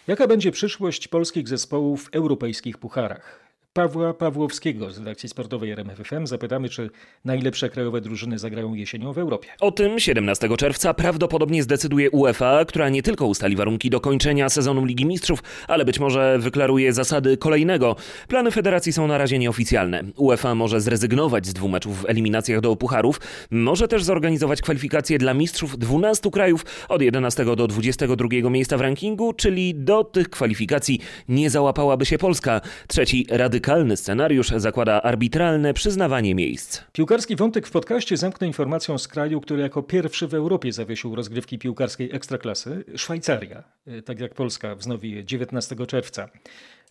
Jaka 0.08 0.27
będzie 0.27 0.51
przyszłość 0.51 1.08
polskich 1.08 1.48
zespołów 1.48 2.04
w 2.04 2.16
europejskich 2.16 2.77
pucharach? 2.77 3.47
Pawła 3.77 4.13
Pawłowskiego 4.13 4.91
z 4.91 4.98
redakcji 4.98 5.29
sportowej 5.29 5.72
RMFFM 5.72 6.27
zapytamy, 6.27 6.69
czy 6.69 6.89
najlepsze 7.25 7.69
krajowe 7.69 8.01
drużyny 8.01 8.39
zagrają 8.39 8.74
jesienią 8.74 9.13
w 9.13 9.17
Europie. 9.17 9.48
O 9.60 9.72
tym 9.72 10.00
17 10.00 10.50
czerwca 10.57 10.93
prawdopodobnie 10.93 11.63
zdecyduje 11.63 12.12
UEFA, 12.12 12.65
która 12.65 12.89
nie 12.89 13.03
tylko 13.03 13.27
ustali 13.27 13.55
warunki 13.55 13.89
do 13.89 14.00
kończenia 14.00 14.50
sezonu 14.50 14.86
Ligi 14.86 15.05
Mistrzów, 15.05 15.43
ale 15.67 15.86
być 15.86 16.00
może 16.00 16.39
wyklaruje 16.39 16.93
zasady 16.93 17.38
kolejnego. 17.38 17.96
Plany 18.27 18.51
federacji 18.51 18.93
są 18.93 19.07
na 19.07 19.17
razie 19.17 19.39
nieoficjalne. 19.39 20.03
UEFA 20.15 20.55
może 20.55 20.81
zrezygnować 20.81 21.48
z 21.48 21.53
dwóch 21.53 21.72
meczów 21.72 22.01
w 22.01 22.10
eliminacjach 22.10 22.62
do 22.62 22.75
pucharów, 22.75 23.19
może 23.51 23.88
też 23.88 24.03
zorganizować 24.03 24.62
kwalifikacje 24.62 25.17
dla 25.17 25.34
mistrzów 25.34 25.77
12 25.77 26.31
krajów 26.31 26.65
od 26.89 27.01
11 27.01 27.46
do 27.46 27.67
22 27.67 28.50
miejsca 28.50 28.77
w 28.77 28.81
rankingu, 28.81 29.34
czyli 29.34 29.75
do 29.75 30.03
tych 30.03 30.29
kwalifikacji 30.29 31.00
nie 31.29 31.50
załapałaby 31.50 32.05
się 32.05 32.17
Polska. 32.17 32.62
Trzeci 32.88 33.27
radykalny 33.29 33.66
radykalny 33.67 33.97
scenariusz 33.97 34.50
zakłada 34.50 35.01
arbitralne 35.01 35.74
przyznawanie 35.74 36.36
miejsc. 36.36 36.81
Piłkarski 36.91 37.36
wątek 37.36 37.67
w 37.67 37.71
podcaście 37.71 38.17
zamknę 38.17 38.47
informacją 38.47 38.97
z 38.97 39.07
kraju, 39.07 39.41
który 39.41 39.62
jako 39.62 39.83
pierwszy 39.83 40.27
w 40.27 40.33
Europie 40.33 40.71
zawiesił 40.71 41.15
rozgrywki 41.15 41.59
piłkarskiej 41.59 42.15
ekstraklasy 42.15 42.83
Szwajcaria, 42.95 43.63
tak 44.05 44.19
jak 44.19 44.33
Polska 44.33 44.75
wznowi 44.75 45.12
je 45.12 45.25
19 45.25 45.75
czerwca. 45.88 46.29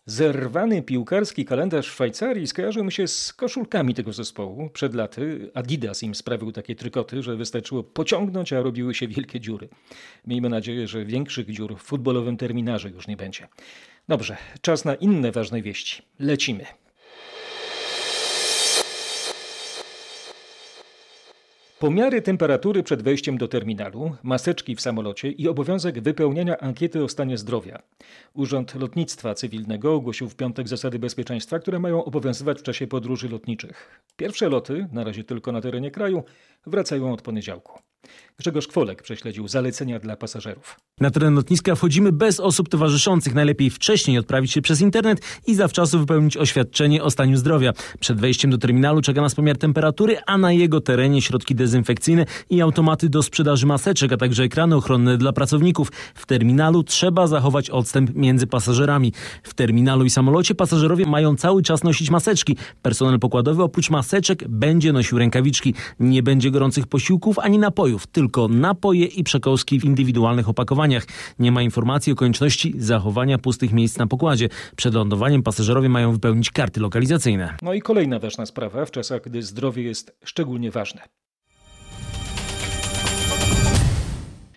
Zerwany 0.06 0.82
piłkarski 0.82 1.44
kalendarz 1.44 1.86
Szwajcarii 1.86 2.46
skojarzył 2.46 2.84
mi 2.84 2.92
się 2.92 3.08
z 3.08 3.32
koszulkami 3.32 3.94
tego 3.94 4.12
zespołu. 4.12 4.70
Przed 4.72 4.94
laty 4.94 5.50
Adidas 5.54 6.02
im 6.02 6.14
sprawił 6.14 6.52
takie 6.52 6.74
trykoty, 6.74 7.22
że 7.22 7.36
wystarczyło 7.36 7.82
pociągnąć, 7.84 8.52
a 8.52 8.62
robiły 8.62 8.94
się 8.94 9.08
wielkie 9.08 9.40
dziury. 9.40 9.68
Miejmy 10.26 10.48
nadzieję, 10.48 10.88
że 10.88 11.04
większych 11.04 11.50
dziur 11.50 11.76
w 11.76 11.82
futbolowym 11.82 12.36
terminarze 12.36 12.90
już 12.90 13.08
nie 13.08 13.16
będzie. 13.16 13.48
Dobrze, 14.08 14.36
czas 14.60 14.84
na 14.84 14.94
inne 14.94 15.32
ważne 15.32 15.62
wieści. 15.62 16.02
Lecimy. 16.18 16.64
Pomiary 21.78 22.22
temperatury 22.22 22.82
przed 22.82 23.02
wejściem 23.02 23.38
do 23.38 23.48
terminalu, 23.48 24.16
maseczki 24.22 24.76
w 24.76 24.80
samolocie 24.80 25.30
i 25.30 25.48
obowiązek 25.48 26.00
wypełniania 26.00 26.58
ankiety 26.58 27.04
o 27.04 27.08
stanie 27.08 27.38
zdrowia. 27.38 27.82
Urząd 28.34 28.74
Lotnictwa 28.74 29.34
Cywilnego 29.34 29.94
ogłosił 29.94 30.28
w 30.28 30.36
piątek 30.36 30.68
zasady 30.68 30.98
bezpieczeństwa, 30.98 31.58
które 31.58 31.78
mają 31.78 32.04
obowiązywać 32.04 32.58
w 32.58 32.62
czasie 32.62 32.86
podróży 32.86 33.28
lotniczych. 33.28 34.02
Pierwsze 34.16 34.48
loty, 34.48 34.88
na 34.92 35.04
razie 35.04 35.24
tylko 35.24 35.52
na 35.52 35.60
terenie 35.60 35.90
kraju, 35.90 36.24
wracają 36.66 37.12
od 37.12 37.22
poniedziałku. 37.22 37.85
Grzegorz 38.38 38.66
Kwolek 38.66 39.02
prześledził 39.02 39.48
zalecenia 39.48 39.98
dla 39.98 40.16
pasażerów. 40.16 40.76
Na 41.00 41.10
teren 41.10 41.34
lotniska 41.34 41.74
wchodzimy 41.74 42.12
bez 42.12 42.40
osób 42.40 42.68
towarzyszących. 42.68 43.34
Najlepiej 43.34 43.70
wcześniej 43.70 44.18
odprawić 44.18 44.52
się 44.52 44.62
przez 44.62 44.80
internet 44.80 45.20
i 45.46 45.54
zawczasu 45.54 45.98
wypełnić 45.98 46.36
oświadczenie 46.36 47.02
o 47.02 47.10
staniu 47.10 47.36
zdrowia. 47.36 47.72
Przed 48.00 48.20
wejściem 48.20 48.50
do 48.50 48.58
terminalu 48.58 49.00
czeka 49.00 49.20
nas 49.20 49.34
pomiar 49.34 49.58
temperatury, 49.58 50.16
a 50.26 50.38
na 50.38 50.52
jego 50.52 50.80
terenie 50.80 51.22
środki 51.22 51.54
dezynfekcyjne 51.54 52.26
i 52.50 52.60
automaty 52.60 53.08
do 53.08 53.22
sprzedaży 53.22 53.66
maseczek, 53.66 54.12
a 54.12 54.16
także 54.16 54.42
ekrany 54.42 54.76
ochronne 54.76 55.16
dla 55.18 55.32
pracowników. 55.32 55.92
W 56.14 56.26
terminalu 56.26 56.82
trzeba 56.82 57.26
zachować 57.26 57.70
odstęp 57.70 58.14
między 58.14 58.46
pasażerami. 58.46 59.12
W 59.42 59.54
terminalu 59.54 60.04
i 60.04 60.10
samolocie 60.10 60.54
pasażerowie 60.54 61.06
mają 61.06 61.36
cały 61.36 61.62
czas 61.62 61.84
nosić 61.84 62.10
maseczki. 62.10 62.56
Personel 62.82 63.18
pokładowy 63.18 63.62
oprócz 63.62 63.90
maseczek 63.90 64.48
będzie 64.48 64.92
nosił 64.92 65.18
rękawiczki. 65.18 65.74
Nie 66.00 66.22
będzie 66.22 66.50
gorących 66.50 66.86
posiłków 66.86 67.38
ani 67.38 67.58
napojów, 67.58 67.95
tylko 68.06 68.48
napoje 68.48 69.04
i 69.04 69.24
przekąski 69.24 69.80
w 69.80 69.84
indywidualnych 69.84 70.48
opakowaniach. 70.48 71.06
Nie 71.38 71.52
ma 71.52 71.62
informacji 71.62 72.12
o 72.12 72.16
konieczności 72.16 72.74
zachowania 72.78 73.38
pustych 73.38 73.72
miejsc 73.72 73.98
na 73.98 74.06
pokładzie. 74.06 74.48
Przed 74.76 74.94
lądowaniem 74.94 75.42
pasażerowie 75.42 75.88
mają 75.88 76.12
wypełnić 76.12 76.50
karty 76.50 76.80
lokalizacyjne. 76.80 77.56
No 77.62 77.74
i 77.74 77.80
kolejna 77.80 78.18
ważna 78.18 78.46
sprawa 78.46 78.84
w 78.84 78.90
czasach, 78.90 79.22
gdy 79.22 79.42
zdrowie 79.42 79.82
jest 79.82 80.16
szczególnie 80.24 80.70
ważne. 80.70 81.02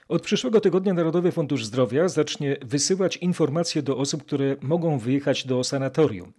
Od 0.10 0.22
przyszłego 0.22 0.62
tygodnia 0.62 0.94
Narodowy 0.94 1.32
Fundusz 1.32 1.66
Zdrowia 1.66 2.08
zacznie 2.08 2.58
wysyłać 2.62 3.18
informacje 3.18 3.82
do 3.82 3.98
osób, 3.98 4.24
które 4.24 4.56
mogą 4.62 5.00
wyjechać 5.00 5.46
do 5.46 5.64
sanatorium. 5.64 6.34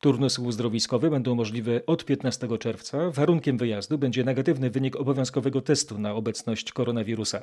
Turnusy 0.00 0.42
uzdrowiskowe 0.42 1.10
będą 1.10 1.34
możliwe 1.34 1.86
od 1.86 2.04
15 2.04 2.58
czerwca. 2.58 3.10
Warunkiem 3.10 3.58
wyjazdu 3.58 3.98
będzie 3.98 4.24
negatywny 4.24 4.70
wynik 4.70 4.96
obowiązkowego 4.96 5.60
testu 5.60 5.98
na 5.98 6.14
obecność 6.14 6.72
koronawirusa. 6.72 7.42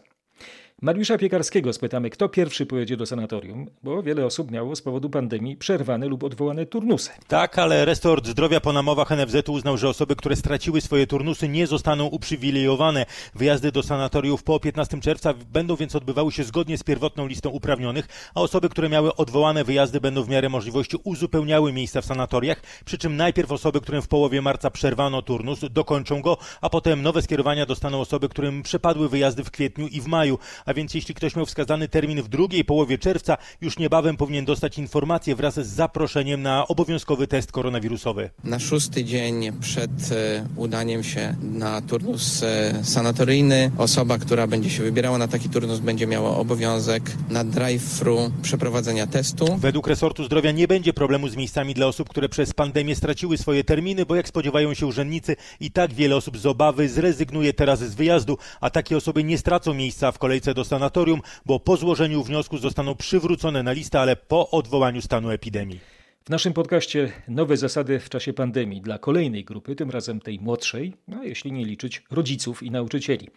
Mariusza 0.81 1.17
Piekarskiego 1.17 1.73
spytamy, 1.73 2.09
kto 2.09 2.29
pierwszy 2.29 2.65
pojedzie 2.65 2.97
do 2.97 3.05
sanatorium, 3.05 3.67
bo 3.83 4.03
wiele 4.03 4.25
osób 4.25 4.51
miało 4.51 4.75
z 4.75 4.81
powodu 4.81 5.09
pandemii 5.09 5.57
przerwane 5.57 6.07
lub 6.07 6.23
odwołane 6.23 6.65
turnusy. 6.65 7.09
Tak, 7.27 7.59
ale 7.59 7.85
resort 7.85 8.27
zdrowia 8.27 8.59
po 8.59 8.73
namowach 8.73 9.09
NFZ 9.09 9.49
uznał, 9.49 9.77
że 9.77 9.89
osoby, 9.89 10.15
które 10.15 10.35
straciły 10.35 10.81
swoje 10.81 11.07
turnusy 11.07 11.47
nie 11.47 11.67
zostaną 11.67 12.05
uprzywilejowane. 12.05 13.05
Wyjazdy 13.35 13.71
do 13.71 13.83
sanatoriów 13.83 14.43
po 14.43 14.59
15 14.59 14.99
czerwca 14.99 15.33
będą 15.33 15.75
więc 15.75 15.95
odbywały 15.95 16.31
się 16.31 16.43
zgodnie 16.43 16.77
z 16.77 16.83
pierwotną 16.83 17.27
listą 17.27 17.49
uprawnionych, 17.49 18.31
a 18.35 18.41
osoby, 18.41 18.69
które 18.69 18.89
miały 18.89 19.15
odwołane 19.15 19.63
wyjazdy 19.63 20.01
będą 20.01 20.23
w 20.23 20.29
miarę 20.29 20.49
możliwości 20.49 20.97
uzupełniały 21.03 21.73
miejsca 21.73 22.01
w 22.01 22.05
sanatoriach, 22.05 22.61
przy 22.85 22.97
czym 22.97 23.17
najpierw 23.17 23.51
osoby, 23.51 23.81
którym 23.81 24.01
w 24.01 24.07
połowie 24.07 24.41
marca 24.41 24.69
przerwano 24.71 25.21
turnus, 25.21 25.59
dokończą 25.71 26.21
go, 26.21 26.37
a 26.61 26.69
potem 26.69 27.01
nowe 27.01 27.21
skierowania 27.21 27.65
dostaną 27.65 28.01
osoby, 28.01 28.29
którym 28.29 28.63
przepadły 28.63 29.09
wyjazdy 29.09 29.43
w 29.43 29.51
kwietniu 29.51 29.87
i 29.87 30.01
w 30.01 30.07
maju. 30.07 30.39
A 30.65 30.73
więc 30.73 30.93
jeśli 30.93 31.15
ktoś 31.15 31.35
miał 31.35 31.45
wskazany 31.45 31.87
termin 31.87 32.21
w 32.21 32.27
drugiej 32.27 32.65
połowie 32.65 32.97
czerwca, 32.97 33.37
już 33.61 33.79
niebawem 33.79 34.17
powinien 34.17 34.45
dostać 34.45 34.77
informację 34.77 35.35
wraz 35.35 35.53
z 35.55 35.67
zaproszeniem 35.67 36.41
na 36.41 36.67
obowiązkowy 36.67 37.27
test 37.27 37.51
koronawirusowy. 37.51 38.29
Na 38.43 38.59
szósty 38.59 39.03
dzień 39.03 39.51
przed 39.61 39.91
e, 40.11 40.47
udaniem 40.55 41.03
się 41.03 41.35
na 41.41 41.81
turnus 41.81 42.43
e, 42.43 42.73
sanatoryjny 42.83 43.71
osoba, 43.77 44.17
która 44.17 44.47
będzie 44.47 44.69
się 44.69 44.83
wybierała 44.83 45.17
na 45.17 45.27
taki 45.27 45.49
turnus 45.49 45.79
będzie 45.79 46.07
miała 46.07 46.37
obowiązek 46.37 47.11
na 47.29 47.43
drive-thru 47.43 48.31
przeprowadzenia 48.41 49.07
testu. 49.07 49.57
Według 49.57 49.87
resortu 49.87 50.23
zdrowia 50.23 50.51
nie 50.51 50.67
będzie 50.67 50.93
problemu 50.93 51.27
z 51.27 51.35
miejscami 51.35 51.73
dla 51.73 51.87
osób, 51.87 52.09
które 52.09 52.29
przez 52.29 52.53
pandemię 52.53 52.95
straciły 52.95 53.37
swoje 53.37 53.63
terminy, 53.63 54.05
bo 54.05 54.15
jak 54.15 54.27
spodziewają 54.27 54.73
się 54.73 54.85
urzędnicy, 54.87 55.35
i 55.59 55.71
tak 55.71 55.93
wiele 55.93 56.15
osób 56.15 56.37
z 56.37 56.45
obawy 56.45 56.89
zrezygnuje 56.89 57.53
teraz 57.53 57.79
z 57.79 57.95
wyjazdu, 57.95 58.37
a 58.61 58.69
takie 58.69 58.97
osoby 58.97 59.23
nie 59.23 59.37
stracą 59.37 59.73
miejsca 59.73 60.11
w 60.11 60.17
kolejce 60.17 60.52
do 60.53 60.65
sanatorium, 60.65 61.21
bo 61.45 61.59
po 61.59 61.77
złożeniu 61.77 62.23
wniosku 62.23 62.57
zostaną 62.57 62.95
przywrócone 62.95 63.63
na 63.63 63.71
listę, 63.71 63.99
ale 63.99 64.15
po 64.15 64.49
odwołaniu 64.49 65.01
stanu 65.01 65.29
epidemii. 65.29 65.79
W 66.25 66.29
naszym 66.29 66.53
podcaście 66.53 67.11
nowe 67.27 67.57
zasady 67.57 67.99
w 67.99 68.09
czasie 68.09 68.33
pandemii 68.33 68.81
dla 68.81 68.97
kolejnej 68.97 69.45
grupy, 69.45 69.75
tym 69.75 69.89
razem 69.89 70.19
tej 70.19 70.39
młodszej, 70.39 70.93
no 71.07 71.23
jeśli 71.23 71.51
nie 71.51 71.65
liczyć 71.65 72.03
rodziców 72.11 72.63
i 72.63 72.71
nauczycieli. 72.71 73.29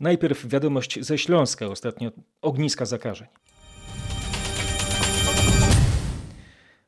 Najpierw 0.00 0.48
wiadomość 0.48 0.98
ze 1.00 1.18
Śląska, 1.18 1.66
ostatnio 1.66 2.10
ogniska 2.42 2.84
zakażeń. 2.84 3.28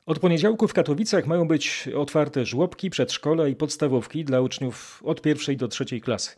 Od 0.07 0.19
poniedziałku 0.19 0.69
w 0.69 0.73
Katowicach 0.73 1.27
mają 1.27 1.49
być 1.49 1.89
otwarte 1.97 2.45
żłobki, 2.45 2.91
przedszkola 2.91 3.49
i 3.49 3.57
podstawówki 3.57 4.25
dla 4.25 4.41
uczniów 4.41 5.03
od 5.05 5.23
pierwszej 5.23 5.57
do 5.57 5.69
trzeciej 5.69 6.01
klasy. 6.01 6.31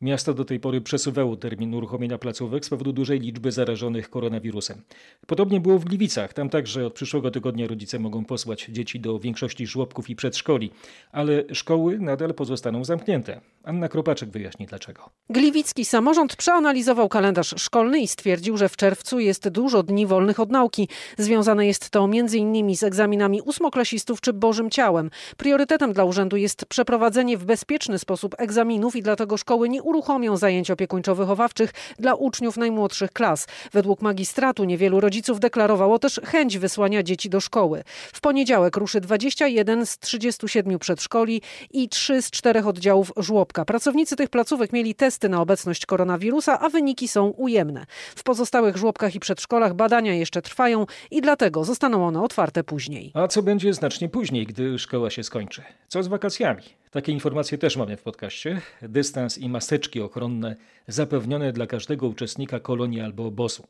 Miasto 0.00 0.34
do 0.34 0.44
tej 0.44 0.60
pory 0.60 0.80
przesuwało 0.80 1.36
termin 1.36 1.74
uruchomienia 1.74 2.18
placówek 2.18 2.64
z 2.64 2.68
powodu 2.68 2.92
dużej 2.92 3.20
liczby 3.20 3.52
zarażonych 3.52 4.10
koronawirusem. 4.10 4.82
Podobnie 5.26 5.60
było 5.60 5.78
w 5.78 5.84
Gliwicach. 5.84 6.32
Tam 6.32 6.48
także 6.50 6.86
od 6.86 6.92
przyszłego 6.92 7.30
tygodnia 7.30 7.66
rodzice 7.66 7.98
mogą 7.98 8.24
posłać 8.24 8.66
dzieci 8.70 9.00
do 9.00 9.18
większości 9.18 9.66
żłobków 9.66 10.10
i 10.10 10.16
przedszkoli, 10.16 10.70
ale 11.12 11.44
szkoły 11.52 11.98
nadal 11.98 12.34
pozostaną 12.34 12.84
zamknięte. 12.84 13.40
Anna 13.64 13.88
Kropaczek 13.88 14.30
wyjaśni 14.30 14.66
dlaczego. 14.66 15.10
Gliwicki 15.30 15.84
samorząd 15.84 16.36
przeanalizował 16.36 17.08
kalendarz 17.08 17.54
szkolny 17.56 18.00
i 18.00 18.08
stwierdził, 18.08 18.56
że 18.56 18.68
w 18.68 18.76
czerwcu 18.76 19.18
jest 19.18 19.48
dużo 19.48 19.82
dni 19.82 20.06
wolnych 20.06 20.40
od 20.40 20.50
nauki. 20.50 20.88
Związane 21.18 21.66
jest 21.66 21.90
to 21.90 22.04
m.in. 22.04 22.76
z 22.76 22.82
egzaminami 22.82 23.42
ósmoklasistów 23.42 24.20
czy 24.20 24.32
Bożym 24.32 24.70
Ciałem. 24.70 25.10
Priorytetem 25.36 25.92
dla 25.92 26.04
urzędu 26.04 26.36
jest 26.36 26.66
przeprowadzenie 26.66 27.38
w 27.38 27.44
bezpieczny 27.44 27.98
sposób 27.98 28.34
egzaminów 28.38 28.96
i 28.96 29.02
dlatego 29.02 29.36
szkoły 29.36 29.68
nie 29.68 29.82
uruchomią 29.88 30.36
zajęć 30.36 30.70
opiekuńczo-wychowawczych 30.70 31.68
dla 31.98 32.14
uczniów 32.14 32.56
najmłodszych 32.56 33.12
klas. 33.12 33.46
Według 33.72 34.02
magistratu 34.02 34.64
niewielu 34.64 35.00
rodziców 35.00 35.40
deklarowało 35.40 35.98
też 35.98 36.20
chęć 36.24 36.58
wysłania 36.58 37.02
dzieci 37.02 37.30
do 37.30 37.40
szkoły. 37.40 37.84
W 38.12 38.20
poniedziałek 38.20 38.76
ruszy 38.76 39.00
21 39.00 39.86
z 39.86 39.98
37 39.98 40.78
przedszkoli 40.78 41.42
i 41.70 41.88
3 41.88 42.22
z 42.22 42.30
4 42.30 42.64
oddziałów 42.64 43.12
żłobka. 43.16 43.64
Pracownicy 43.64 44.16
tych 44.16 44.28
placówek 44.28 44.72
mieli 44.72 44.94
testy 44.94 45.28
na 45.28 45.40
obecność 45.40 45.86
koronawirusa, 45.86 46.60
a 46.60 46.68
wyniki 46.68 47.08
są 47.08 47.26
ujemne. 47.28 47.86
W 48.16 48.22
pozostałych 48.22 48.76
żłobkach 48.76 49.14
i 49.14 49.20
przedszkolach 49.20 49.74
badania 49.74 50.14
jeszcze 50.14 50.42
trwają 50.42 50.86
i 51.10 51.20
dlatego 51.20 51.64
zostaną 51.64 52.06
one 52.06 52.22
otwarte 52.22 52.64
później. 52.64 53.10
A 53.14 53.28
co 53.28 53.42
będzie 53.42 53.74
znacznie 53.74 54.08
później, 54.08 54.46
gdy 54.46 54.78
szkoła 54.78 55.10
się 55.10 55.22
skończy? 55.22 55.62
Co 55.88 56.02
z 56.02 56.08
wakacjami? 56.08 56.62
Takie 56.90 57.12
informacje 57.12 57.58
też 57.58 57.76
mamy 57.76 57.96
w 57.96 58.02
podcaście. 58.02 58.60
Dystans 58.82 59.38
i 59.38 59.48
maseczki 59.48 60.00
ochronne 60.00 60.56
zapewnione 60.86 61.52
dla 61.52 61.66
każdego 61.66 62.08
uczestnika 62.08 62.60
kolonii 62.60 63.00
albo 63.00 63.26
obozu. 63.26 63.66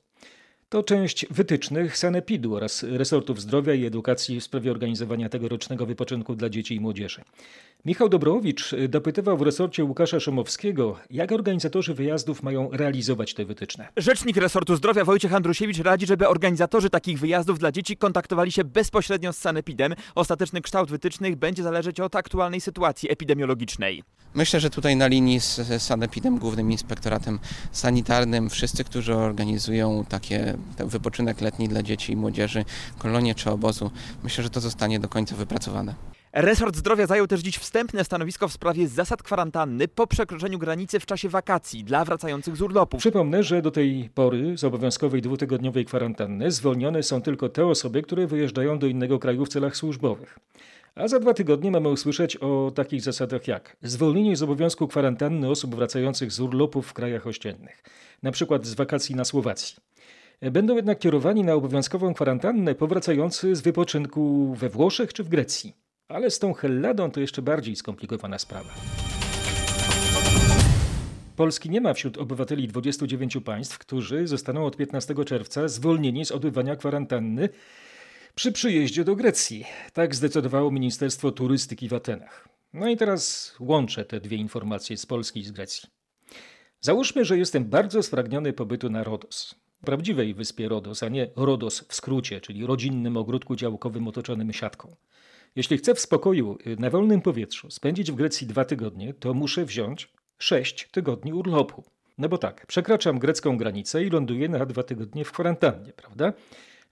To 0.70 0.82
część 0.82 1.26
wytycznych 1.30 1.98
Sanepidu 1.98 2.54
oraz 2.54 2.82
resortów 2.82 3.40
zdrowia 3.40 3.74
i 3.74 3.84
edukacji 3.86 4.40
w 4.40 4.44
sprawie 4.44 4.70
organizowania 4.70 5.28
tegorocznego 5.28 5.86
wypoczynku 5.86 6.34
dla 6.34 6.48
dzieci 6.48 6.74
i 6.74 6.80
młodzieży. 6.80 7.22
Michał 7.84 8.08
Dobrowicz 8.08 8.74
dopytywał 8.88 9.36
w 9.38 9.42
resorcie 9.42 9.84
Łukasza 9.84 10.20
Szumowskiego, 10.20 10.96
jak 11.10 11.32
organizatorzy 11.32 11.94
wyjazdów 11.94 12.42
mają 12.42 12.70
realizować 12.72 13.34
te 13.34 13.44
wytyczne. 13.44 13.88
Rzecznik 13.96 14.36
resortu 14.36 14.76
zdrowia 14.76 15.04
Wojciech 15.04 15.34
Andrusiewicz 15.34 15.78
radzi, 15.78 16.06
żeby 16.06 16.28
organizatorzy 16.28 16.90
takich 16.90 17.18
wyjazdów 17.18 17.58
dla 17.58 17.72
dzieci 17.72 17.96
kontaktowali 17.96 18.52
się 18.52 18.64
bezpośrednio 18.64 19.32
z 19.32 19.38
Sanepidem. 19.38 19.94
Ostateczny 20.14 20.60
kształt 20.60 20.90
wytycznych 20.90 21.36
będzie 21.36 21.62
zależeć 21.62 22.00
od 22.00 22.16
aktualnej 22.16 22.60
sytuacji 22.60 23.12
epidemiologicznej. 23.12 24.02
Myślę, 24.34 24.60
że 24.60 24.70
tutaj 24.70 24.96
na 24.96 25.06
linii 25.06 25.40
z 25.40 25.82
Sanepidem, 25.82 26.38
Głównym 26.38 26.72
Inspektoratem 26.72 27.38
Sanitarnym, 27.72 28.50
wszyscy, 28.50 28.84
którzy 28.84 29.14
organizują 29.14 30.04
takie 30.08 30.57
wypoczynek 30.78 31.40
letni 31.40 31.68
dla 31.68 31.82
dzieci 31.82 32.12
i 32.12 32.16
młodzieży, 32.16 32.64
kolonie 32.98 33.34
czy 33.34 33.50
obozu, 33.50 33.90
myślę, 34.22 34.44
że 34.44 34.50
to 34.50 34.60
zostanie 34.60 35.00
do 35.00 35.08
końca 35.08 35.36
wypracowane. 35.36 35.94
Resort 36.32 36.76
Zdrowia 36.76 37.06
zajął 37.06 37.26
też 37.26 37.40
dziś 37.40 37.58
wstępne 37.58 38.04
stanowisko 38.04 38.48
w 38.48 38.52
sprawie 38.52 38.88
zasad 38.88 39.22
kwarantanny 39.22 39.88
po 39.88 40.06
przekroczeniu 40.06 40.58
granicy 40.58 41.00
w 41.00 41.06
czasie 41.06 41.28
wakacji 41.28 41.84
dla 41.84 42.04
wracających 42.04 42.56
z 42.56 42.62
urlopów. 42.62 43.00
Przypomnę, 43.00 43.42
że 43.42 43.62
do 43.62 43.70
tej 43.70 44.10
pory 44.14 44.58
z 44.58 44.64
obowiązkowej 44.64 45.22
dwutygodniowej 45.22 45.84
kwarantanny 45.84 46.50
zwolnione 46.50 47.02
są 47.02 47.22
tylko 47.22 47.48
te 47.48 47.66
osoby, 47.66 48.02
które 48.02 48.26
wyjeżdżają 48.26 48.78
do 48.78 48.86
innego 48.86 49.18
kraju 49.18 49.44
w 49.44 49.48
celach 49.48 49.76
służbowych. 49.76 50.38
A 50.94 51.08
za 51.08 51.18
dwa 51.18 51.34
tygodnie 51.34 51.70
mamy 51.70 51.88
usłyszeć 51.88 52.36
o 52.36 52.72
takich 52.74 53.02
zasadach 53.02 53.48
jak 53.48 53.76
zwolnienie 53.82 54.36
z 54.36 54.42
obowiązku 54.42 54.88
kwarantanny 54.88 55.50
osób 55.50 55.74
wracających 55.74 56.32
z 56.32 56.40
urlopów 56.40 56.86
w 56.86 56.92
krajach 56.92 57.26
ościennych, 57.26 57.82
na 58.22 58.32
przykład 58.32 58.66
z 58.66 58.74
wakacji 58.74 59.14
na 59.14 59.24
Słowacji. 59.24 59.76
Będą 60.42 60.76
jednak 60.76 60.98
kierowani 60.98 61.44
na 61.44 61.54
obowiązkową 61.54 62.14
kwarantannę 62.14 62.74
powracający 62.74 63.56
z 63.56 63.60
wypoczynku 63.60 64.54
we 64.54 64.68
Włoszech 64.68 65.12
czy 65.12 65.24
w 65.24 65.28
Grecji. 65.28 65.76
Ale 66.08 66.30
z 66.30 66.38
tą 66.38 66.52
Helladą 66.52 67.10
to 67.10 67.20
jeszcze 67.20 67.42
bardziej 67.42 67.76
skomplikowana 67.76 68.38
sprawa. 68.38 68.74
Polski 71.36 71.70
nie 71.70 71.80
ma 71.80 71.94
wśród 71.94 72.18
obywateli 72.18 72.68
29 72.68 73.36
państw, 73.44 73.78
którzy 73.78 74.26
zostaną 74.26 74.66
od 74.66 74.76
15 74.76 75.14
czerwca 75.24 75.68
zwolnieni 75.68 76.24
z 76.24 76.32
odbywania 76.32 76.76
kwarantanny 76.76 77.48
przy 78.34 78.52
przyjeździe 78.52 79.04
do 79.04 79.16
Grecji. 79.16 79.64
Tak 79.92 80.14
zdecydowało 80.14 80.70
Ministerstwo 80.70 81.32
Turystyki 81.32 81.88
w 81.88 81.94
Atenach. 81.94 82.48
No 82.72 82.88
i 82.88 82.96
teraz 82.96 83.54
łączę 83.60 84.04
te 84.04 84.20
dwie 84.20 84.36
informacje 84.36 84.96
z 84.96 85.06
Polski 85.06 85.40
i 85.40 85.44
z 85.44 85.50
Grecji. 85.50 85.88
Załóżmy, 86.80 87.24
że 87.24 87.38
jestem 87.38 87.64
bardzo 87.64 88.02
spragniony 88.02 88.52
pobytu 88.52 88.90
na 88.90 89.04
Rodos. 89.04 89.67
Prawdziwej 89.84 90.34
wyspie 90.34 90.68
Rodos, 90.68 91.02
a 91.02 91.08
nie 91.08 91.30
Rodos 91.36 91.84
w 91.88 91.94
skrócie, 91.94 92.40
czyli 92.40 92.66
rodzinnym 92.66 93.16
ogródku 93.16 93.56
działkowym 93.56 94.08
otoczonym 94.08 94.52
siatką. 94.52 94.96
Jeśli 95.56 95.78
chcę 95.78 95.94
w 95.94 96.00
spokoju, 96.00 96.58
y, 96.66 96.76
na 96.76 96.90
wolnym 96.90 97.20
powietrzu 97.20 97.70
spędzić 97.70 98.12
w 98.12 98.14
Grecji 98.14 98.46
dwa 98.46 98.64
tygodnie, 98.64 99.14
to 99.14 99.34
muszę 99.34 99.64
wziąć 99.64 100.12
sześć 100.38 100.88
tygodni 100.90 101.32
urlopu. 101.32 101.84
No 102.18 102.28
bo 102.28 102.38
tak, 102.38 102.66
przekraczam 102.66 103.18
grecką 103.18 103.58
granicę 103.58 104.04
i 104.04 104.10
ląduję 104.10 104.48
na 104.48 104.66
dwa 104.66 104.82
tygodnie 104.82 105.24
w 105.24 105.32
kwarantannie, 105.32 105.92
prawda? 105.92 106.32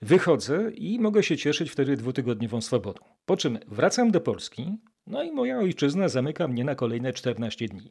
Wychodzę 0.03 0.71
i 0.71 0.99
mogę 0.99 1.23
się 1.23 1.37
cieszyć 1.37 1.71
wtedy 1.71 1.97
dwutygodniową 1.97 2.61
swobodą. 2.61 3.05
Po 3.27 3.37
czym 3.37 3.59
wracam 3.69 4.11
do 4.11 4.21
Polski, 4.21 4.77
no 5.07 5.23
i 5.23 5.33
moja 5.33 5.59
ojczyzna 5.59 6.09
zamyka 6.09 6.49
mnie 6.49 6.65
na 6.65 6.75
kolejne 6.75 7.13
14 7.13 7.69
dni. 7.69 7.91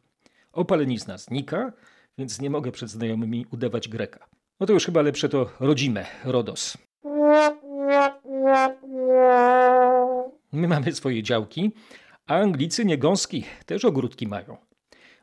Opalenizna 0.52 1.18
znika, 1.18 1.74
więc 2.18 2.42
nie 2.42 2.50
mogę 2.50 2.72
przed 2.72 2.90
znajomymi 2.90 3.46
udawać 3.52 3.90
Greka. 3.90 4.28
No 4.60 4.66
to 4.66 4.74
już 4.74 4.86
chyba 4.86 5.02
lepsze 5.02 5.30
to 5.30 5.50
rodzime, 5.60 6.06
Rodos. 6.24 6.78
My 10.52 10.68
mamy 10.68 10.94
swoje 10.94 11.24
działki, 11.24 11.72
a 12.28 12.36
Anglicy 12.36 12.86
nie 12.86 12.98
gąski, 12.98 13.44
też 13.66 13.86
ogródki 13.86 14.28
mają. 14.28 14.58